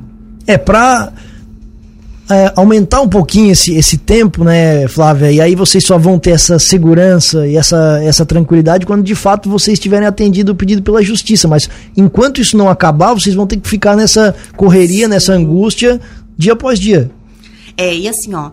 É, 0.48 0.58
para 0.58 1.14
é, 2.30 2.52
aumentar 2.56 3.02
um 3.02 3.08
pouquinho 3.08 3.52
esse, 3.52 3.76
esse 3.76 3.98
tempo, 3.98 4.44
né, 4.44 4.88
Flávia? 4.88 5.32
E 5.32 5.40
aí 5.40 5.54
vocês 5.54 5.84
só 5.86 5.98
vão 5.98 6.18
ter 6.18 6.32
essa 6.32 6.58
segurança 6.58 7.48
e 7.48 7.56
essa, 7.56 8.02
essa 8.04 8.26
tranquilidade 8.26 8.86
quando 8.86 9.04
de 9.04 9.16
fato 9.16 9.50
vocês 9.50 9.78
tiverem 9.78 10.08
atendido 10.08 10.52
o 10.52 10.56
pedido 10.56 10.82
pela 10.82 11.04
justiça. 11.04 11.48
Mas 11.48 11.70
enquanto 11.96 12.42
isso 12.42 12.58
não 12.58 12.68
acabar, 12.68 13.14
vocês 13.14 13.36
vão 13.36 13.46
ter 13.46 13.58
que 13.58 13.70
ficar 13.70 13.96
nessa 13.96 14.36
correria, 14.56 15.06
Sim. 15.06 15.12
nessa 15.12 15.34
angústia, 15.34 16.02
dia 16.38 16.54
após 16.54 16.80
dia. 16.80 17.12
É, 17.78 17.96
e 17.96 18.10
assim, 18.10 18.34
ó, 18.34 18.52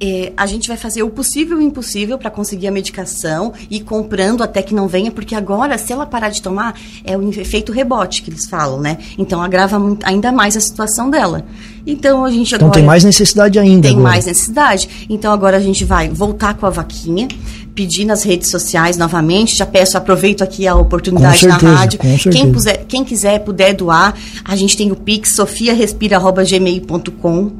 é, 0.00 0.32
a 0.36 0.46
gente 0.46 0.68
vai 0.68 0.76
fazer 0.76 1.02
o 1.02 1.10
possível 1.10 1.60
e 1.60 1.64
o 1.64 1.66
impossível 1.66 2.16
para 2.18 2.30
conseguir 2.30 2.68
a 2.68 2.70
medicação 2.70 3.52
e 3.68 3.80
comprando 3.80 4.42
até 4.42 4.62
que 4.62 4.72
não 4.72 4.86
venha, 4.86 5.10
porque 5.10 5.34
agora, 5.34 5.76
se 5.76 5.92
ela 5.92 6.06
parar 6.06 6.28
de 6.28 6.40
tomar, 6.40 6.78
é 7.04 7.16
o 7.16 7.30
efeito 7.30 7.72
rebote 7.72 8.22
que 8.22 8.30
eles 8.30 8.46
falam, 8.46 8.80
né? 8.80 8.98
Então 9.16 9.42
agrava 9.42 9.78
muito, 9.78 10.06
ainda 10.06 10.30
mais 10.30 10.56
a 10.56 10.60
situação 10.60 11.10
dela. 11.10 11.44
Então 11.84 12.24
a 12.24 12.30
gente 12.30 12.54
agora. 12.54 12.68
Então 12.68 12.80
tem 12.80 12.86
mais 12.86 13.02
necessidade 13.02 13.58
ainda. 13.58 13.88
Tem 13.88 13.96
agora. 13.96 14.10
mais 14.10 14.26
necessidade. 14.26 15.06
Então 15.08 15.32
agora 15.32 15.56
a 15.56 15.60
gente 15.60 15.84
vai 15.84 16.08
voltar 16.08 16.54
com 16.54 16.66
a 16.66 16.70
vaquinha, 16.70 17.26
pedir 17.74 18.04
nas 18.04 18.22
redes 18.22 18.50
sociais 18.50 18.96
novamente. 18.96 19.56
Já 19.56 19.66
peço, 19.66 19.98
aproveito 19.98 20.42
aqui 20.42 20.68
a 20.68 20.76
oportunidade 20.76 21.40
certeza, 21.40 21.66
na 21.66 21.76
rádio. 21.76 21.98
Quem, 22.30 22.52
puser, 22.52 22.84
quem 22.86 23.04
quiser, 23.04 23.40
puder 23.40 23.74
doar, 23.74 24.14
a 24.44 24.54
gente 24.54 24.76
tem 24.76 24.92
o 24.92 24.96
Pix, 24.96 25.34
sofiarespira.gmail.com 25.34 27.52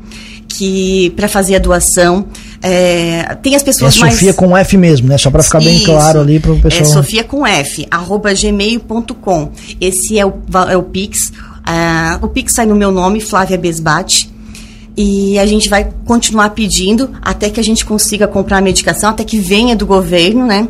que 0.59 1.11
para 1.11 1.29
fazer 1.29 1.55
a 1.55 1.59
doação 1.61 2.27
é, 2.61 3.37
tem 3.41 3.55
as 3.55 3.63
pessoas 3.63 3.97
é 3.97 4.01
mais 4.01 4.15
Sofia 4.15 4.35
com 4.35 4.57
F 4.57 4.77
mesmo, 4.77 5.07
né? 5.07 5.17
Só 5.17 5.31
para 5.31 5.43
ficar 5.45 5.61
Isso, 5.61 5.69
bem 5.71 5.85
claro 5.85 6.21
ali 6.21 6.41
para 6.41 6.53
o 6.53 6.61
pessoal. 6.61 6.83
É 6.83 6.85
Sofia 6.85 7.23
com 7.23 7.47
F 7.47 7.87
arroba 7.89 8.35
gmail.com. 8.35 9.53
Esse 9.81 10.19
é 10.19 10.27
o, 10.27 10.35
é 10.69 10.77
o 10.77 10.83
Pix. 10.83 11.29
Uh, 11.29 12.25
o 12.25 12.29
Pix 12.29 12.55
sai 12.55 12.67
no 12.67 12.75
meu 12.75 12.91
nome, 12.91 13.21
Flávia 13.21 13.57
Besbate. 13.57 14.29
E 14.97 15.39
a 15.39 15.47
gente 15.47 15.69
vai 15.69 15.89
continuar 16.05 16.51
pedindo 16.51 17.11
até 17.23 17.49
que 17.49 17.61
a 17.61 17.63
gente 17.63 17.85
consiga 17.85 18.27
comprar 18.27 18.59
a 18.59 18.61
medicação, 18.61 19.11
até 19.11 19.23
que 19.23 19.39
venha 19.39 19.77
do 19.77 19.87
governo, 19.87 20.45
né? 20.45 20.67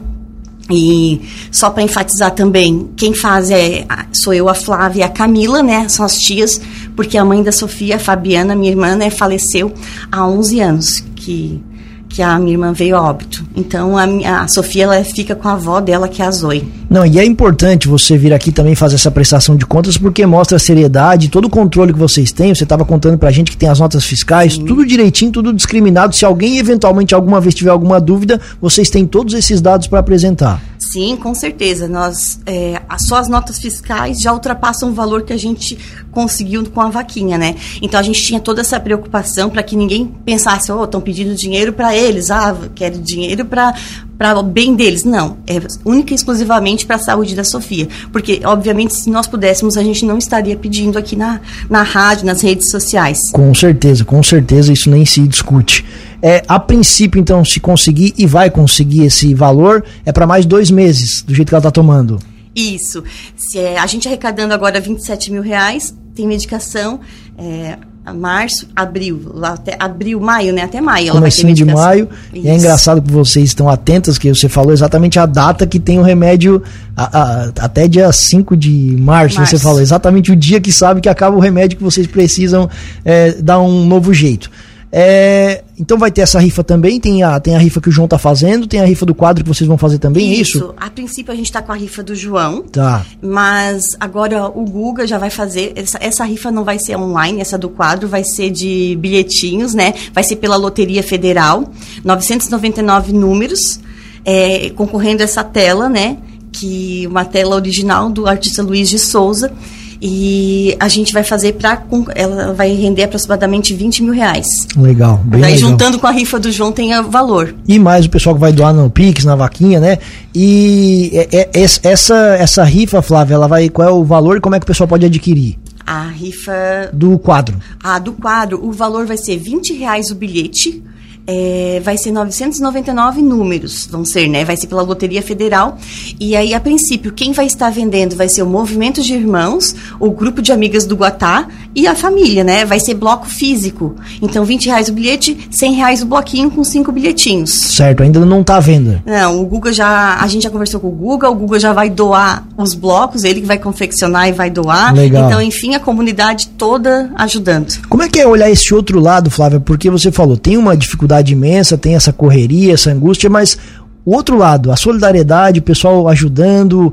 E 0.70 1.20
só 1.50 1.70
para 1.70 1.82
enfatizar 1.82 2.34
também, 2.34 2.90
quem 2.96 3.14
faz 3.14 3.50
é 3.50 3.86
sou 4.12 4.34
eu, 4.34 4.48
a 4.48 4.54
Flávia 4.54 5.00
e 5.00 5.02
a 5.02 5.08
Camila, 5.08 5.62
né? 5.62 5.88
São 5.88 6.04
as 6.04 6.18
tias, 6.18 6.60
porque 6.94 7.16
a 7.16 7.24
mãe 7.24 7.42
da 7.42 7.52
Sofia, 7.52 7.96
a 7.96 7.98
Fabiana, 7.98 8.54
minha 8.54 8.70
irmã, 8.70 8.94
né, 8.94 9.08
faleceu 9.10 9.72
há 10.10 10.26
11 10.26 10.60
anos 10.60 11.04
que 11.16 11.62
que 12.08 12.22
a 12.22 12.38
minha 12.38 12.52
irmã 12.52 12.72
veio 12.72 12.96
a 12.96 13.02
óbito. 13.02 13.44
Então 13.54 13.96
a, 13.96 14.42
a 14.42 14.48
Sofia 14.48 14.84
ela 14.84 15.04
fica 15.04 15.34
com 15.34 15.48
a 15.48 15.52
avó 15.52 15.80
dela, 15.80 16.08
que 16.08 16.22
é 16.22 16.24
a 16.24 16.30
Zoe. 16.30 16.66
Não, 16.88 17.04
e 17.04 17.18
é 17.18 17.24
importante 17.24 17.86
você 17.86 18.16
vir 18.16 18.32
aqui 18.32 18.50
também 18.50 18.74
fazer 18.74 18.94
essa 18.94 19.10
prestação 19.10 19.54
de 19.56 19.66
contas 19.66 19.98
porque 19.98 20.24
mostra 20.24 20.56
a 20.56 20.58
seriedade, 20.58 21.28
todo 21.28 21.44
o 21.44 21.50
controle 21.50 21.92
que 21.92 21.98
vocês 21.98 22.32
têm. 22.32 22.54
Você 22.54 22.64
estava 22.64 22.84
contando 22.84 23.18
pra 23.18 23.30
gente 23.30 23.50
que 23.50 23.56
tem 23.56 23.68
as 23.68 23.78
notas 23.78 24.04
fiscais, 24.04 24.54
Sim. 24.54 24.64
tudo 24.64 24.86
direitinho, 24.86 25.30
tudo 25.30 25.52
discriminado. 25.52 26.16
Se 26.16 26.24
alguém 26.24 26.58
eventualmente 26.58 27.14
alguma 27.14 27.40
vez 27.40 27.54
tiver 27.54 27.70
alguma 27.70 28.00
dúvida, 28.00 28.40
vocês 28.60 28.88
têm 28.88 29.06
todos 29.06 29.34
esses 29.34 29.60
dados 29.60 29.86
para 29.86 29.98
apresentar. 29.98 30.62
Sim, 30.78 31.16
com 31.16 31.34
certeza. 31.34 31.88
Nós 31.88 32.38
é, 32.46 32.80
só 32.98 33.16
as 33.16 33.28
notas 33.28 33.58
fiscais 33.58 34.20
já 34.20 34.32
ultrapassam 34.32 34.90
o 34.90 34.92
valor 34.92 35.22
que 35.22 35.32
a 35.32 35.36
gente 35.36 35.76
conseguiu 36.12 36.64
com 36.70 36.80
a 36.80 36.88
vaquinha, 36.88 37.36
né? 37.36 37.56
Então 37.82 37.98
a 37.98 38.02
gente 38.02 38.22
tinha 38.22 38.40
toda 38.40 38.60
essa 38.60 38.78
preocupação 38.78 39.50
para 39.50 39.62
que 39.62 39.76
ninguém 39.76 40.06
pensasse, 40.24 40.70
oh, 40.70 40.84
estão 40.84 41.00
pedindo 41.00 41.34
dinheiro 41.34 41.72
para 41.72 41.94
eles, 41.96 42.30
ah, 42.30 42.56
quero 42.74 42.98
dinheiro 42.98 43.44
para 43.44 43.74
para 44.18 44.36
o 44.36 44.42
bem 44.42 44.74
deles. 44.74 45.04
Não, 45.04 45.38
é 45.46 45.60
única 45.84 46.12
e 46.12 46.16
exclusivamente 46.16 46.84
para 46.84 46.96
a 46.96 46.98
saúde 46.98 47.36
da 47.36 47.44
Sofia. 47.44 47.86
Porque, 48.12 48.40
obviamente, 48.44 48.92
se 48.92 49.08
nós 49.08 49.28
pudéssemos, 49.28 49.76
a 49.76 49.82
gente 49.82 50.04
não 50.04 50.18
estaria 50.18 50.56
pedindo 50.56 50.98
aqui 50.98 51.14
na, 51.14 51.40
na 51.70 51.82
rádio, 51.82 52.26
nas 52.26 52.42
redes 52.42 52.68
sociais. 52.68 53.30
Com 53.32 53.54
certeza, 53.54 54.04
com 54.04 54.20
certeza, 54.20 54.72
isso 54.72 54.90
nem 54.90 55.06
se 55.06 55.26
discute. 55.26 55.84
É, 56.20 56.42
a 56.48 56.58
princípio, 56.58 57.20
então, 57.20 57.44
se 57.44 57.60
conseguir 57.60 58.12
e 58.18 58.26
vai 58.26 58.50
conseguir 58.50 59.04
esse 59.04 59.34
valor, 59.34 59.84
é 60.04 60.12
para 60.12 60.26
mais 60.26 60.44
dois 60.44 60.70
meses, 60.70 61.22
do 61.22 61.34
jeito 61.34 61.48
que 61.48 61.54
ela 61.54 61.60
está 61.60 61.70
tomando. 61.70 62.18
Isso. 62.54 63.04
Se 63.36 63.58
é, 63.58 63.78
a 63.78 63.86
gente 63.86 64.08
arrecadando 64.08 64.52
agora 64.52 64.80
27 64.80 65.30
mil 65.30 65.42
reais, 65.42 65.94
tem 66.14 66.26
medicação. 66.26 66.98
É, 67.38 67.78
março, 68.12 68.66
abril, 68.74 69.20
lá 69.34 69.50
até 69.50 69.76
abril, 69.78 70.20
maio, 70.20 70.52
né? 70.52 70.62
Até 70.62 70.80
maio. 70.80 71.12
Comecinho 71.12 71.54
de 71.54 71.64
maio. 71.64 72.08
Isso. 72.32 72.46
E 72.46 72.48
é 72.48 72.54
engraçado 72.54 73.02
que 73.02 73.10
vocês 73.10 73.46
estão 73.46 73.68
atentas, 73.68 74.18
que 74.18 74.28
você 74.28 74.48
falou 74.48 74.72
exatamente 74.72 75.18
a 75.18 75.26
data 75.26 75.66
que 75.66 75.78
tem 75.78 75.98
o 75.98 76.02
remédio, 76.02 76.62
a, 76.96 77.18
a, 77.18 77.42
até 77.60 77.86
dia 77.86 78.10
5 78.10 78.56
de 78.56 78.96
março, 78.98 79.36
março, 79.36 79.56
você 79.56 79.62
falou, 79.62 79.80
exatamente 79.80 80.32
o 80.32 80.36
dia 80.36 80.60
que 80.60 80.72
sabe 80.72 81.00
que 81.00 81.08
acaba 81.08 81.36
o 81.36 81.40
remédio 81.40 81.76
que 81.76 81.84
vocês 81.84 82.06
precisam 82.06 82.68
é, 83.04 83.32
dar 83.32 83.60
um 83.60 83.86
novo 83.86 84.12
jeito. 84.12 84.50
É, 84.90 85.64
então 85.78 85.98
vai 85.98 86.10
ter 86.10 86.22
essa 86.22 86.40
rifa 86.40 86.64
também, 86.64 86.98
tem 86.98 87.22
a, 87.22 87.38
tem 87.38 87.54
a 87.54 87.58
rifa 87.58 87.80
que 87.80 87.90
o 87.90 87.92
João 87.92 88.08
tá 88.08 88.16
fazendo, 88.16 88.66
tem 88.66 88.80
a 88.80 88.86
rifa 88.86 89.04
do 89.04 89.14
quadro 89.14 89.44
que 89.44 89.48
vocês 89.48 89.68
vão 89.68 89.76
fazer 89.76 89.98
também, 89.98 90.32
isso? 90.32 90.58
é 90.58 90.60
isso? 90.60 90.74
A 90.78 90.88
princípio 90.88 91.32
a 91.32 91.36
gente 91.36 91.52
tá 91.52 91.60
com 91.60 91.72
a 91.72 91.74
rifa 91.74 92.02
do 92.02 92.14
João. 92.14 92.62
Tá. 92.62 93.04
Mas 93.22 93.84
agora 94.00 94.46
o 94.46 94.64
Guga 94.64 95.06
já 95.06 95.18
vai 95.18 95.28
fazer, 95.28 95.72
essa, 95.76 95.98
essa 96.00 96.24
rifa 96.24 96.50
não 96.50 96.64
vai 96.64 96.78
ser 96.78 96.96
online, 96.96 97.40
essa 97.40 97.58
do 97.58 97.68
quadro 97.68 98.08
vai 98.08 98.24
ser 98.24 98.50
de 98.50 98.96
bilhetinhos, 98.98 99.74
né? 99.74 99.92
Vai 100.14 100.24
ser 100.24 100.36
pela 100.36 100.56
Loteria 100.56 101.02
Federal, 101.02 101.70
999 102.02 103.12
números, 103.12 103.80
é, 104.24 104.70
concorrendo 104.70 105.22
a 105.22 105.24
essa 105.24 105.44
tela, 105.44 105.88
né? 105.88 106.16
Que 106.50 107.06
uma 107.06 107.26
tela 107.26 107.56
original 107.56 108.08
do 108.08 108.26
artista 108.26 108.62
Luiz 108.62 108.88
de 108.88 108.98
Souza 108.98 109.52
e 110.00 110.76
a 110.78 110.88
gente 110.88 111.12
vai 111.12 111.22
fazer 111.22 111.54
para. 111.54 111.82
Ela 112.14 112.52
vai 112.52 112.74
render 112.74 113.04
aproximadamente 113.04 113.74
20 113.74 114.02
mil 114.02 114.12
reais. 114.12 114.46
Legal, 114.76 115.18
bem 115.24 115.40
Daí 115.40 115.54
legal. 115.54 115.70
juntando 115.70 115.98
com 115.98 116.06
a 116.06 116.10
rifa 116.10 116.38
do 116.38 116.50
João 116.52 116.72
tem 116.72 116.90
valor. 117.02 117.54
E 117.66 117.78
mais 117.78 118.06
o 118.06 118.10
pessoal 118.10 118.34
que 118.34 118.40
vai 118.40 118.52
doar 118.52 118.72
no 118.72 118.88
Pix, 118.88 119.24
na 119.24 119.34
vaquinha, 119.34 119.80
né? 119.80 119.98
E 120.34 121.10
é, 121.12 121.28
é, 121.32 121.50
essa, 121.82 122.16
essa 122.38 122.64
rifa, 122.64 123.02
Flávia, 123.02 123.34
ela 123.34 123.48
vai. 123.48 123.68
Qual 123.68 123.88
é 123.88 123.90
o 123.90 124.04
valor 124.04 124.36
e 124.36 124.40
como 124.40 124.54
é 124.54 124.60
que 124.60 124.64
o 124.64 124.66
pessoal 124.66 124.86
pode 124.86 125.04
adquirir? 125.04 125.58
A 125.84 126.08
rifa. 126.08 126.90
Do 126.92 127.18
quadro. 127.18 127.56
Ah, 127.82 127.98
do 127.98 128.12
quadro. 128.12 128.64
O 128.64 128.72
valor 128.72 129.06
vai 129.06 129.16
ser 129.16 129.38
20 129.38 129.72
reais 129.74 130.10
o 130.10 130.14
bilhete 130.14 130.82
é, 131.30 131.78
vai 131.84 131.98
ser 131.98 132.10
999 132.10 133.20
números, 133.20 133.86
vão 133.86 134.02
ser, 134.02 134.28
né? 134.28 134.46
Vai 134.46 134.56
ser 134.56 134.66
pela 134.66 134.80
Loteria 134.80 135.20
Federal. 135.20 135.76
E 136.18 136.34
aí, 136.34 136.54
a 136.54 136.60
princípio, 136.60 137.12
quem 137.12 137.32
vai 137.32 137.44
estar 137.44 137.68
vendendo 137.70 138.16
vai 138.16 138.30
ser 138.30 138.42
o 138.42 138.46
Movimento 138.46 139.02
de 139.02 139.12
Irmãos, 139.12 139.76
o 140.00 140.10
Grupo 140.10 140.40
de 140.40 140.52
Amigas 140.52 140.86
do 140.86 140.96
Guatá 140.96 141.46
e 141.80 141.86
a 141.86 141.94
família, 141.94 142.44
né? 142.44 142.64
Vai 142.64 142.78
ser 142.78 142.94
bloco 142.94 143.26
físico. 143.26 143.94
Então, 144.20 144.44
20 144.44 144.66
reais 144.66 144.88
o 144.88 144.92
bilhete, 144.92 145.48
100 145.50 145.72
reais 145.74 146.02
o 146.02 146.06
bloquinho 146.06 146.50
com 146.50 146.62
cinco 146.62 146.92
bilhetinhos. 146.92 147.50
Certo, 147.50 148.02
ainda 148.02 148.20
não 148.20 148.42
está 148.42 148.56
à 148.56 148.60
venda. 148.60 149.02
Não, 149.04 149.40
o 149.40 149.46
Guga 149.46 149.72
já. 149.72 150.18
A 150.20 150.26
gente 150.26 150.42
já 150.42 150.50
conversou 150.50 150.80
com 150.80 150.88
o 150.88 150.92
Guga, 150.92 151.30
o 151.30 151.34
Guga 151.34 151.58
já 151.58 151.72
vai 151.72 151.90
doar 151.90 152.46
os 152.56 152.74
blocos, 152.74 153.24
ele 153.24 153.40
que 153.40 153.46
vai 153.46 153.58
confeccionar 153.58 154.28
e 154.28 154.32
vai 154.32 154.50
doar. 154.50 154.94
Legal. 154.94 155.26
Então, 155.26 155.42
enfim, 155.42 155.74
a 155.74 155.80
comunidade 155.80 156.48
toda 156.56 157.10
ajudando. 157.16 157.80
Como 157.88 158.02
é 158.02 158.08
que 158.08 158.20
é 158.20 158.26
olhar 158.26 158.50
esse 158.50 158.74
outro 158.74 159.00
lado, 159.00 159.30
Flávia? 159.30 159.60
Porque 159.60 159.90
você 159.90 160.12
falou, 160.12 160.36
tem 160.36 160.56
uma 160.56 160.76
dificuldade 160.76 160.98
dificuldade 160.98 161.32
imensa, 161.32 161.78
tem 161.78 161.94
essa 161.94 162.12
correria, 162.12 162.74
essa 162.74 162.90
angústia, 162.90 163.30
mas 163.30 163.56
o 164.04 164.14
outro 164.14 164.36
lado, 164.36 164.72
a 164.72 164.76
solidariedade, 164.76 165.60
o 165.60 165.62
pessoal 165.62 166.08
ajudando, 166.08 166.92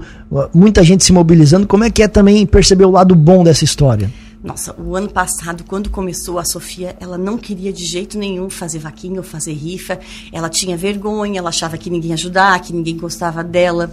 muita 0.53 0.83
gente 0.83 1.03
se 1.03 1.11
mobilizando, 1.11 1.67
como 1.67 1.83
é 1.83 1.89
que 1.89 2.03
é 2.03 2.07
também 2.07 2.45
perceber 2.45 2.85
o 2.85 2.91
lado 2.91 3.15
bom 3.15 3.43
dessa 3.43 3.63
história? 3.63 4.11
Nossa, 4.45 4.75
o 4.79 4.95
ano 4.95 5.09
passado, 5.09 5.63
quando 5.67 5.89
começou 5.89 6.37
a 6.37 6.45
Sofia, 6.45 6.95
ela 6.99 7.17
não 7.17 7.35
queria 7.35 7.73
de 7.73 7.83
jeito 7.83 8.15
nenhum 8.15 8.47
fazer 8.47 8.77
vaquinha 8.77 9.17
ou 9.17 9.23
fazer 9.23 9.53
rifa. 9.53 9.99
Ela 10.31 10.49
tinha 10.49 10.77
vergonha, 10.77 11.39
ela 11.39 11.49
achava 11.49 11.79
que 11.79 11.89
ninguém 11.89 12.09
ia 12.09 12.13
ajudar, 12.13 12.59
que 12.59 12.71
ninguém 12.71 12.95
gostava 12.95 13.43
dela. 13.43 13.91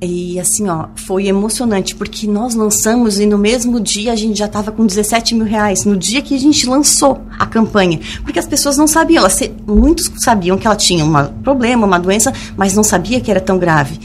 E 0.00 0.38
assim, 0.38 0.68
ó, 0.68 0.86
foi 0.94 1.26
emocionante, 1.26 1.96
porque 1.96 2.24
nós 2.24 2.54
lançamos 2.54 3.18
e 3.18 3.26
no 3.26 3.36
mesmo 3.36 3.80
dia 3.80 4.12
a 4.12 4.16
gente 4.16 4.38
já 4.38 4.46
estava 4.46 4.70
com 4.70 4.86
17 4.86 5.34
mil 5.34 5.44
reais, 5.44 5.84
no 5.84 5.96
dia 5.96 6.22
que 6.22 6.36
a 6.36 6.38
gente 6.38 6.68
lançou 6.68 7.22
a 7.36 7.44
campanha. 7.44 7.98
Porque 8.22 8.38
as 8.38 8.46
pessoas 8.46 8.76
não 8.76 8.86
sabiam, 8.86 9.22
elas, 9.22 9.40
muitos 9.66 10.08
sabiam 10.18 10.56
que 10.56 10.68
ela 10.68 10.76
tinha 10.76 11.04
um 11.04 11.42
problema, 11.42 11.84
uma 11.84 11.98
doença, 11.98 12.32
mas 12.56 12.76
não 12.76 12.84
sabia 12.84 13.20
que 13.20 13.28
era 13.28 13.40
tão 13.40 13.58
grave. 13.58 13.98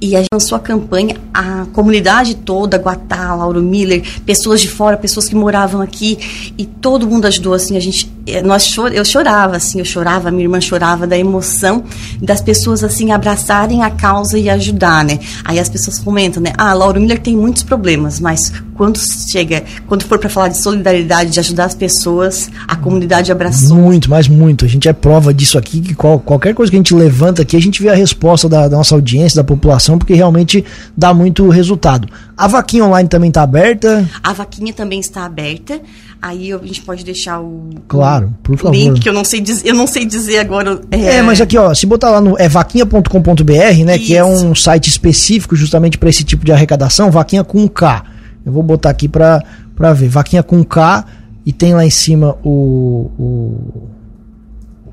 E 0.00 0.14
a 0.14 0.18
gente 0.18 0.28
lançou 0.32 0.56
a 0.56 0.60
campanha, 0.60 1.16
a 1.32 1.66
comunidade 1.72 2.34
toda, 2.34 2.76
Guatá, 2.76 3.34
Lauro 3.34 3.62
Miller, 3.62 4.02
pessoas 4.26 4.60
de 4.60 4.68
fora, 4.68 4.96
pessoas 4.96 5.26
que 5.26 5.34
moravam 5.34 5.80
aqui, 5.80 6.52
e 6.58 6.66
todo 6.66 7.06
mundo 7.06 7.26
ajudou, 7.26 7.54
assim, 7.54 7.76
a 7.76 7.80
gente, 7.80 8.12
eh, 8.26 8.42
nós 8.42 8.66
chor, 8.66 8.92
eu 8.92 9.04
chorava, 9.04 9.56
assim, 9.56 9.78
eu 9.78 9.84
chorava, 9.84 10.30
minha 10.30 10.44
irmã 10.44 10.60
chorava 10.60 11.06
da 11.06 11.16
emoção 11.16 11.82
das 12.20 12.42
pessoas, 12.42 12.84
assim, 12.84 13.10
abraçarem 13.10 13.82
a 13.82 13.90
causa 13.90 14.38
e 14.38 14.50
ajudar, 14.50 15.02
né? 15.02 15.18
Aí 15.44 15.58
as 15.58 15.68
pessoas 15.68 15.98
comentam, 15.98 16.42
né? 16.42 16.52
Ah, 16.58 16.74
Lauro 16.74 17.00
Miller 17.00 17.20
tem 17.20 17.34
muitos 17.34 17.62
problemas, 17.62 18.20
mas 18.20 18.52
quando 18.76 18.98
chega, 18.98 19.64
quando 19.86 20.04
for 20.04 20.18
para 20.18 20.28
falar 20.28 20.48
de 20.48 20.58
solidariedade, 20.58 21.30
de 21.30 21.40
ajudar 21.40 21.64
as 21.64 21.74
pessoas, 21.74 22.50
a 22.68 22.76
comunidade 22.76 23.32
abraçou. 23.32 23.76
Muito, 23.76 24.10
mas 24.10 24.28
muito. 24.28 24.64
A 24.64 24.68
gente 24.68 24.88
é 24.88 24.92
prova 24.92 25.32
disso 25.32 25.58
aqui, 25.58 25.80
que 25.80 25.94
qual, 25.94 26.20
qualquer 26.20 26.54
coisa 26.54 26.70
que 26.70 26.76
a 26.76 26.80
gente 26.80 26.94
levanta 26.94 27.42
aqui, 27.42 27.56
a 27.56 27.60
gente 27.60 27.82
vê 27.82 27.88
a 27.88 27.94
resposta 27.94 28.48
da, 28.48 28.68
da 28.68 28.76
nossa 28.76 28.94
audiência, 28.94 29.36
da 29.36 29.44
população, 29.44 29.98
porque 29.98 30.14
realmente 30.14 30.64
dá 30.96 31.12
muito 31.14 31.48
resultado. 31.48 32.08
A 32.36 32.46
vaquinha 32.46 32.84
online 32.84 33.08
também 33.08 33.28
está 33.28 33.42
aberta? 33.42 34.08
A 34.22 34.32
vaquinha 34.32 34.72
também 34.72 35.00
está 35.00 35.24
aberta. 35.24 35.80
Aí 36.20 36.52
a 36.52 36.58
gente 36.58 36.82
pode 36.82 37.04
deixar 37.04 37.40
o 37.40 37.70
claro, 37.86 38.34
por 38.42 38.56
favor. 38.56 38.74
link 38.74 39.00
que 39.00 39.08
eu 39.08 39.12
não 39.12 39.24
sei 39.24 39.40
dizer, 39.40 39.68
eu 39.68 39.74
não 39.74 39.86
sei 39.86 40.04
dizer 40.04 40.38
agora. 40.38 40.80
É, 40.90 41.16
é 41.16 41.22
mas 41.22 41.40
aqui 41.40 41.56
ó, 41.56 41.72
se 41.74 41.86
botar 41.86 42.10
lá 42.10 42.20
no 42.20 42.38
é 42.38 42.48
vaquinha.com.br, 42.48 43.84
né, 43.84 43.96
Isso. 43.96 44.06
que 44.06 44.16
é 44.16 44.24
um 44.24 44.54
site 44.54 44.88
específico 44.88 45.54
justamente 45.54 45.98
para 45.98 46.08
esse 46.08 46.24
tipo 46.24 46.44
de 46.44 46.52
arrecadação, 46.52 47.10
vaquinha 47.10 47.44
com 47.44 47.68
K. 47.68 48.15
Eu 48.46 48.52
vou 48.52 48.62
botar 48.62 48.90
aqui 48.90 49.08
para 49.08 49.42
para 49.74 49.92
ver, 49.92 50.08
vaquinha 50.08 50.42
com 50.42 50.64
K 50.64 51.04
e 51.44 51.52
tem 51.52 51.74
lá 51.74 51.84
em 51.84 51.90
cima 51.90 52.34
o, 52.42 53.10
o, 53.18 53.88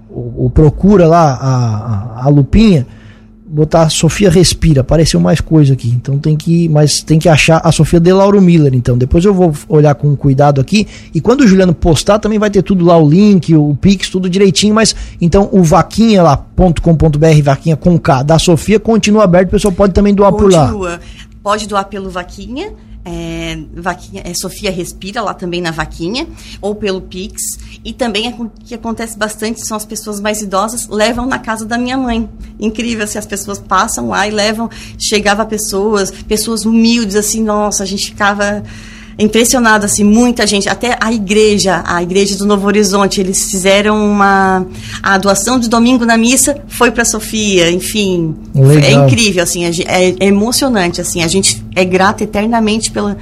o, 0.10 0.46
o 0.46 0.50
procura 0.50 1.08
lá 1.08 1.34
a, 1.36 2.22
a, 2.22 2.26
a 2.26 2.30
lupinha 2.30 2.86
botar 3.54 3.88
Sofia 3.90 4.32
Respira, 4.32 4.82
apareceu 4.82 5.20
mais 5.20 5.40
coisa 5.40 5.74
aqui. 5.74 5.88
Então 5.90 6.18
tem 6.18 6.36
que, 6.36 6.68
mas 6.70 7.02
tem 7.02 7.20
que 7.20 7.30
achar 7.30 7.62
a 7.64 7.72
Sofia 7.72 8.00
de 8.00 8.12
Lauro 8.12 8.42
Miller, 8.42 8.74
então. 8.74 8.98
Depois 8.98 9.24
eu 9.24 9.34
vou 9.34 9.54
olhar 9.70 9.94
com 9.94 10.16
cuidado 10.16 10.60
aqui 10.60 10.88
e 11.14 11.22
quando 11.22 11.42
o 11.42 11.48
Juliano 11.48 11.74
postar 11.74 12.18
também 12.18 12.40
vai 12.40 12.50
ter 12.50 12.64
tudo 12.64 12.84
lá 12.84 12.98
o 12.98 13.08
link, 13.08 13.56
o 13.56 13.78
Pix, 13.80 14.10
tudo 14.10 14.28
direitinho, 14.28 14.74
mas 14.74 14.96
então 15.22 15.50
o 15.52 15.64
vaquinha 15.64 16.24
lá.com.br, 16.24 17.42
vaquinha 17.44 17.78
com 17.78 18.00
K 18.00 18.24
da 18.24 18.40
Sofia 18.40 18.80
continua 18.80 19.24
aberto, 19.24 19.50
o 19.50 19.52
pessoal 19.52 19.72
pode 19.72 19.94
também 19.94 20.16
doar 20.16 20.32
continua. 20.32 20.68
por 20.72 20.80
lá. 20.80 21.00
Pode 21.44 21.68
doar 21.68 21.86
pelo 21.86 22.10
vaquinha 22.10 22.74
é, 23.06 23.58
vaquinha, 23.74 24.22
é, 24.26 24.34
Sofia 24.34 24.72
Respira, 24.72 25.22
lá 25.22 25.34
também 25.34 25.62
na 25.62 25.72
Vaquinha, 25.72 26.28
ou 26.62 26.76
pelo 26.76 27.02
Pix. 27.02 27.42
E 27.84 27.94
também 27.94 28.30
o 28.34 28.50
que 28.50 28.76
acontece 28.76 29.18
bastante 29.18 29.66
são 29.66 29.76
as 29.76 29.86
pessoas 29.86 30.20
mais 30.20 30.42
idosas 30.42 30.88
levam 30.88 31.26
na 31.26 31.40
casa 31.40 31.66
da 31.66 31.78
minha 31.78 31.98
mãe. 31.98 32.30
Incrível, 32.60 33.04
assim, 33.04 33.18
as 33.18 33.26
pessoas 33.26 33.60
passam 33.60 34.10
lá 34.10 34.28
e 34.28 34.32
levam, 34.32 34.70
chegava 34.98 35.46
pessoas, 35.46 36.12
pessoas 36.12 36.66
humildes, 36.66 37.16
assim, 37.16 37.44
nossa, 37.44 37.84
a 37.84 37.86
gente 37.86 38.08
ficava 38.08 38.64
impressionado, 39.18 39.86
assim, 39.86 40.04
muita 40.04 40.46
gente, 40.48 40.68
até 40.68 40.98
a 41.00 41.12
igreja, 41.12 41.84
a 41.86 42.02
igreja 42.02 42.38
do 42.38 42.46
Novo 42.46 42.66
Horizonte, 42.66 43.22
eles 43.22 43.50
fizeram 43.50 44.06
uma 44.06 44.66
a 45.02 45.18
doação 45.18 45.60
de 45.60 45.70
domingo 45.70 46.06
na 46.06 46.18
missa 46.18 46.58
foi 46.68 46.92
para 46.92 47.06
Sofia, 47.06 47.72
enfim, 47.72 48.36
Legal. 48.56 48.84
é 48.84 49.06
incrível, 49.06 49.44
assim, 49.44 49.66
é, 49.66 49.72
é, 49.88 50.16
emocionante, 50.26 51.00
assim, 51.00 51.24
a 51.24 51.28
gente 51.28 51.64
é 51.76 51.86
grata 51.86 52.24
eternamente 52.24 52.92
pela 52.92 53.18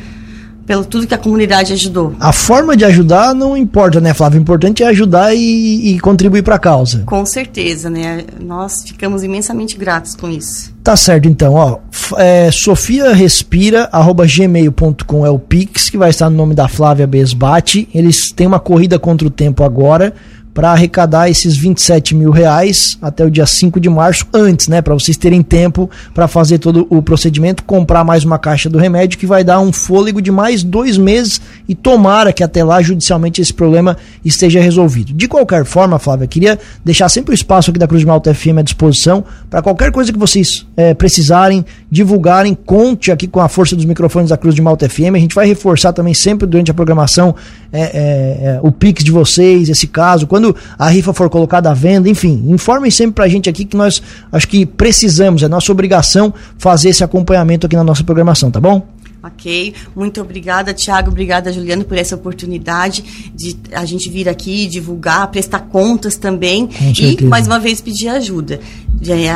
pelo 0.72 0.86
tudo 0.86 1.06
que 1.06 1.14
a 1.14 1.18
comunidade 1.18 1.74
ajudou. 1.74 2.16
A 2.18 2.32
forma 2.32 2.78
de 2.78 2.86
ajudar 2.86 3.36
não 3.36 3.58
importa, 3.58 4.00
né, 4.00 4.14
Flávio? 4.14 4.40
O 4.40 4.42
importante 4.42 4.82
é 4.82 4.88
ajudar 4.88 5.36
e, 5.36 5.96
e 5.96 6.00
contribuir 6.00 6.44
para 6.44 6.56
a 6.56 6.60
causa. 6.60 7.04
Com 7.06 7.26
certeza, 7.26 7.90
né? 7.90 8.24
Nós 8.40 8.84
ficamos 8.84 9.22
imensamente 9.22 9.78
gratos 9.78 10.16
com 10.16 10.30
isso. 10.30 10.74
Tá 10.82 10.96
certo, 10.96 11.28
então, 11.28 11.56
ó. 11.56 11.80
É, 12.18 12.50
sofiarespira.gmail.com 12.54 15.26
é 15.26 15.30
o 15.30 15.38
Pix, 15.38 15.90
que 15.90 15.98
vai 15.98 16.10
estar 16.10 16.30
no 16.30 16.38
nome 16.38 16.56
da 16.56 16.70
Flávia 16.70 17.06
Besbate. 17.06 17.90
Eles 17.94 18.32
têm 18.32 18.48
uma 18.48 18.62
corrida 18.62 18.98
contra 18.98 19.28
o 19.28 19.32
tempo 19.32 19.66
agora 19.66 20.14
para 20.54 20.72
arrecadar 20.72 21.30
esses 21.30 21.56
27 21.56 22.14
mil 22.16 22.32
reais 22.32 22.98
até 23.02 23.26
o 23.26 23.32
dia 23.32 23.46
5 23.46 23.80
de 23.80 23.90
março, 23.90 24.26
antes, 24.34 24.68
né? 24.68 24.82
Para 24.82 24.94
vocês 24.94 25.18
terem 25.18 25.42
tempo 25.42 25.90
para 26.14 26.28
fazer 26.28 26.58
todo 26.58 26.86
o 26.90 27.02
procedimento, 27.02 27.64
comprar 27.64 28.04
mais 28.04 28.24
uma 28.24 28.38
caixa 28.38 28.70
do 28.70 28.78
remédio 28.78 29.18
que 29.18 29.26
vai 29.26 29.44
dar 29.44 29.60
um 29.60 29.72
fôlego 29.72 30.22
de 30.22 30.32
mais 30.32 30.64
dois 30.64 30.98
meses 30.98 31.42
e 31.68 31.76
tomara 31.76 32.34
que 32.34 32.44
até 32.44 32.64
lá 32.64 32.82
judicialmente 32.82 33.42
esse 33.42 33.54
problema 33.54 33.98
esteja 34.24 34.60
resolvido. 34.60 35.14
De 35.14 35.28
qualquer 35.28 35.66
forma, 35.66 35.98
Flávia, 36.00 36.28
queria 36.28 36.60
deixar 36.84 37.08
sempre 37.10 37.34
o 37.34 37.36
espaço 37.36 37.70
aqui 37.70 37.80
da 37.80 37.88
Cruz 37.88 38.02
de 38.02 38.08
Malta 38.08 38.34
FM 38.34 38.58
à 38.60 38.62
disposição 38.62 39.24
para 39.50 39.62
qualquer 39.62 39.92
coisa 39.92 40.12
que 40.12 40.20
vocês 40.20 40.66
é, 40.76 40.94
precisarem, 40.94 41.66
divulgarem, 41.90 42.54
conte 42.54 43.12
aqui 43.12 43.28
com 43.28 43.40
a 43.40 43.48
força 43.48 43.76
dos 43.76 43.86
microfones 43.86 44.30
da 44.30 44.38
Cruz 44.38 44.56
de 44.56 44.62
Malta 44.62 44.90
FM. 44.90 45.16
A 45.16 45.20
gente 45.20 45.36
vai 45.36 45.48
reforçar 45.48 45.94
também 45.94 46.14
sempre 46.14 46.48
durante 46.48 46.72
a 46.72 46.74
programação 46.74 47.36
é, 47.72 47.82
é, 47.82 48.56
é 48.56 48.60
o 48.62 48.72
Pix 48.72 49.04
de 49.04 49.12
vocês, 49.12 49.70
esse 49.70 49.88
caso, 49.88 50.28
quando 50.28 50.41
quando 50.42 50.56
a 50.78 50.90
rifa 50.90 51.14
for 51.14 51.30
colocada 51.30 51.70
à 51.70 51.74
venda, 51.74 52.10
enfim, 52.10 52.44
informem 52.48 52.90
sempre 52.90 53.14
pra 53.14 53.28
gente 53.28 53.48
aqui 53.48 53.64
que 53.64 53.78
nós 53.78 54.02
acho 54.32 54.48
que 54.48 54.66
precisamos, 54.66 55.44
é 55.44 55.48
nossa 55.48 55.72
obrigação 55.72 56.34
fazer 56.58 56.90
esse 56.90 57.04
acompanhamento 57.04 57.68
aqui 57.68 57.76
na 57.76 57.84
nossa 57.84 58.04
programação, 58.04 58.50
tá 58.50 58.60
bom? 58.60 58.88
Ok, 59.24 59.76
muito 59.96 60.20
obrigada, 60.20 60.74
Tiago, 60.74 61.12
obrigada, 61.12 61.54
Juliano, 61.54 61.84
por 61.84 61.96
essa 61.96 62.16
oportunidade 62.16 63.32
de 63.36 63.56
a 63.72 63.86
gente 63.86 64.10
vir 64.10 64.28
aqui 64.28 64.66
divulgar, 64.66 65.28
prestar 65.28 65.60
contas 65.60 66.18
também 66.18 66.68
e, 67.00 67.24
mais 67.26 67.46
uma 67.46 67.60
vez, 67.60 67.80
pedir 67.80 68.08
ajuda. 68.08 68.60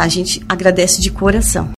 A 0.02 0.08
gente 0.08 0.42
agradece 0.50 1.00
de 1.00 1.12
coração. 1.12 1.70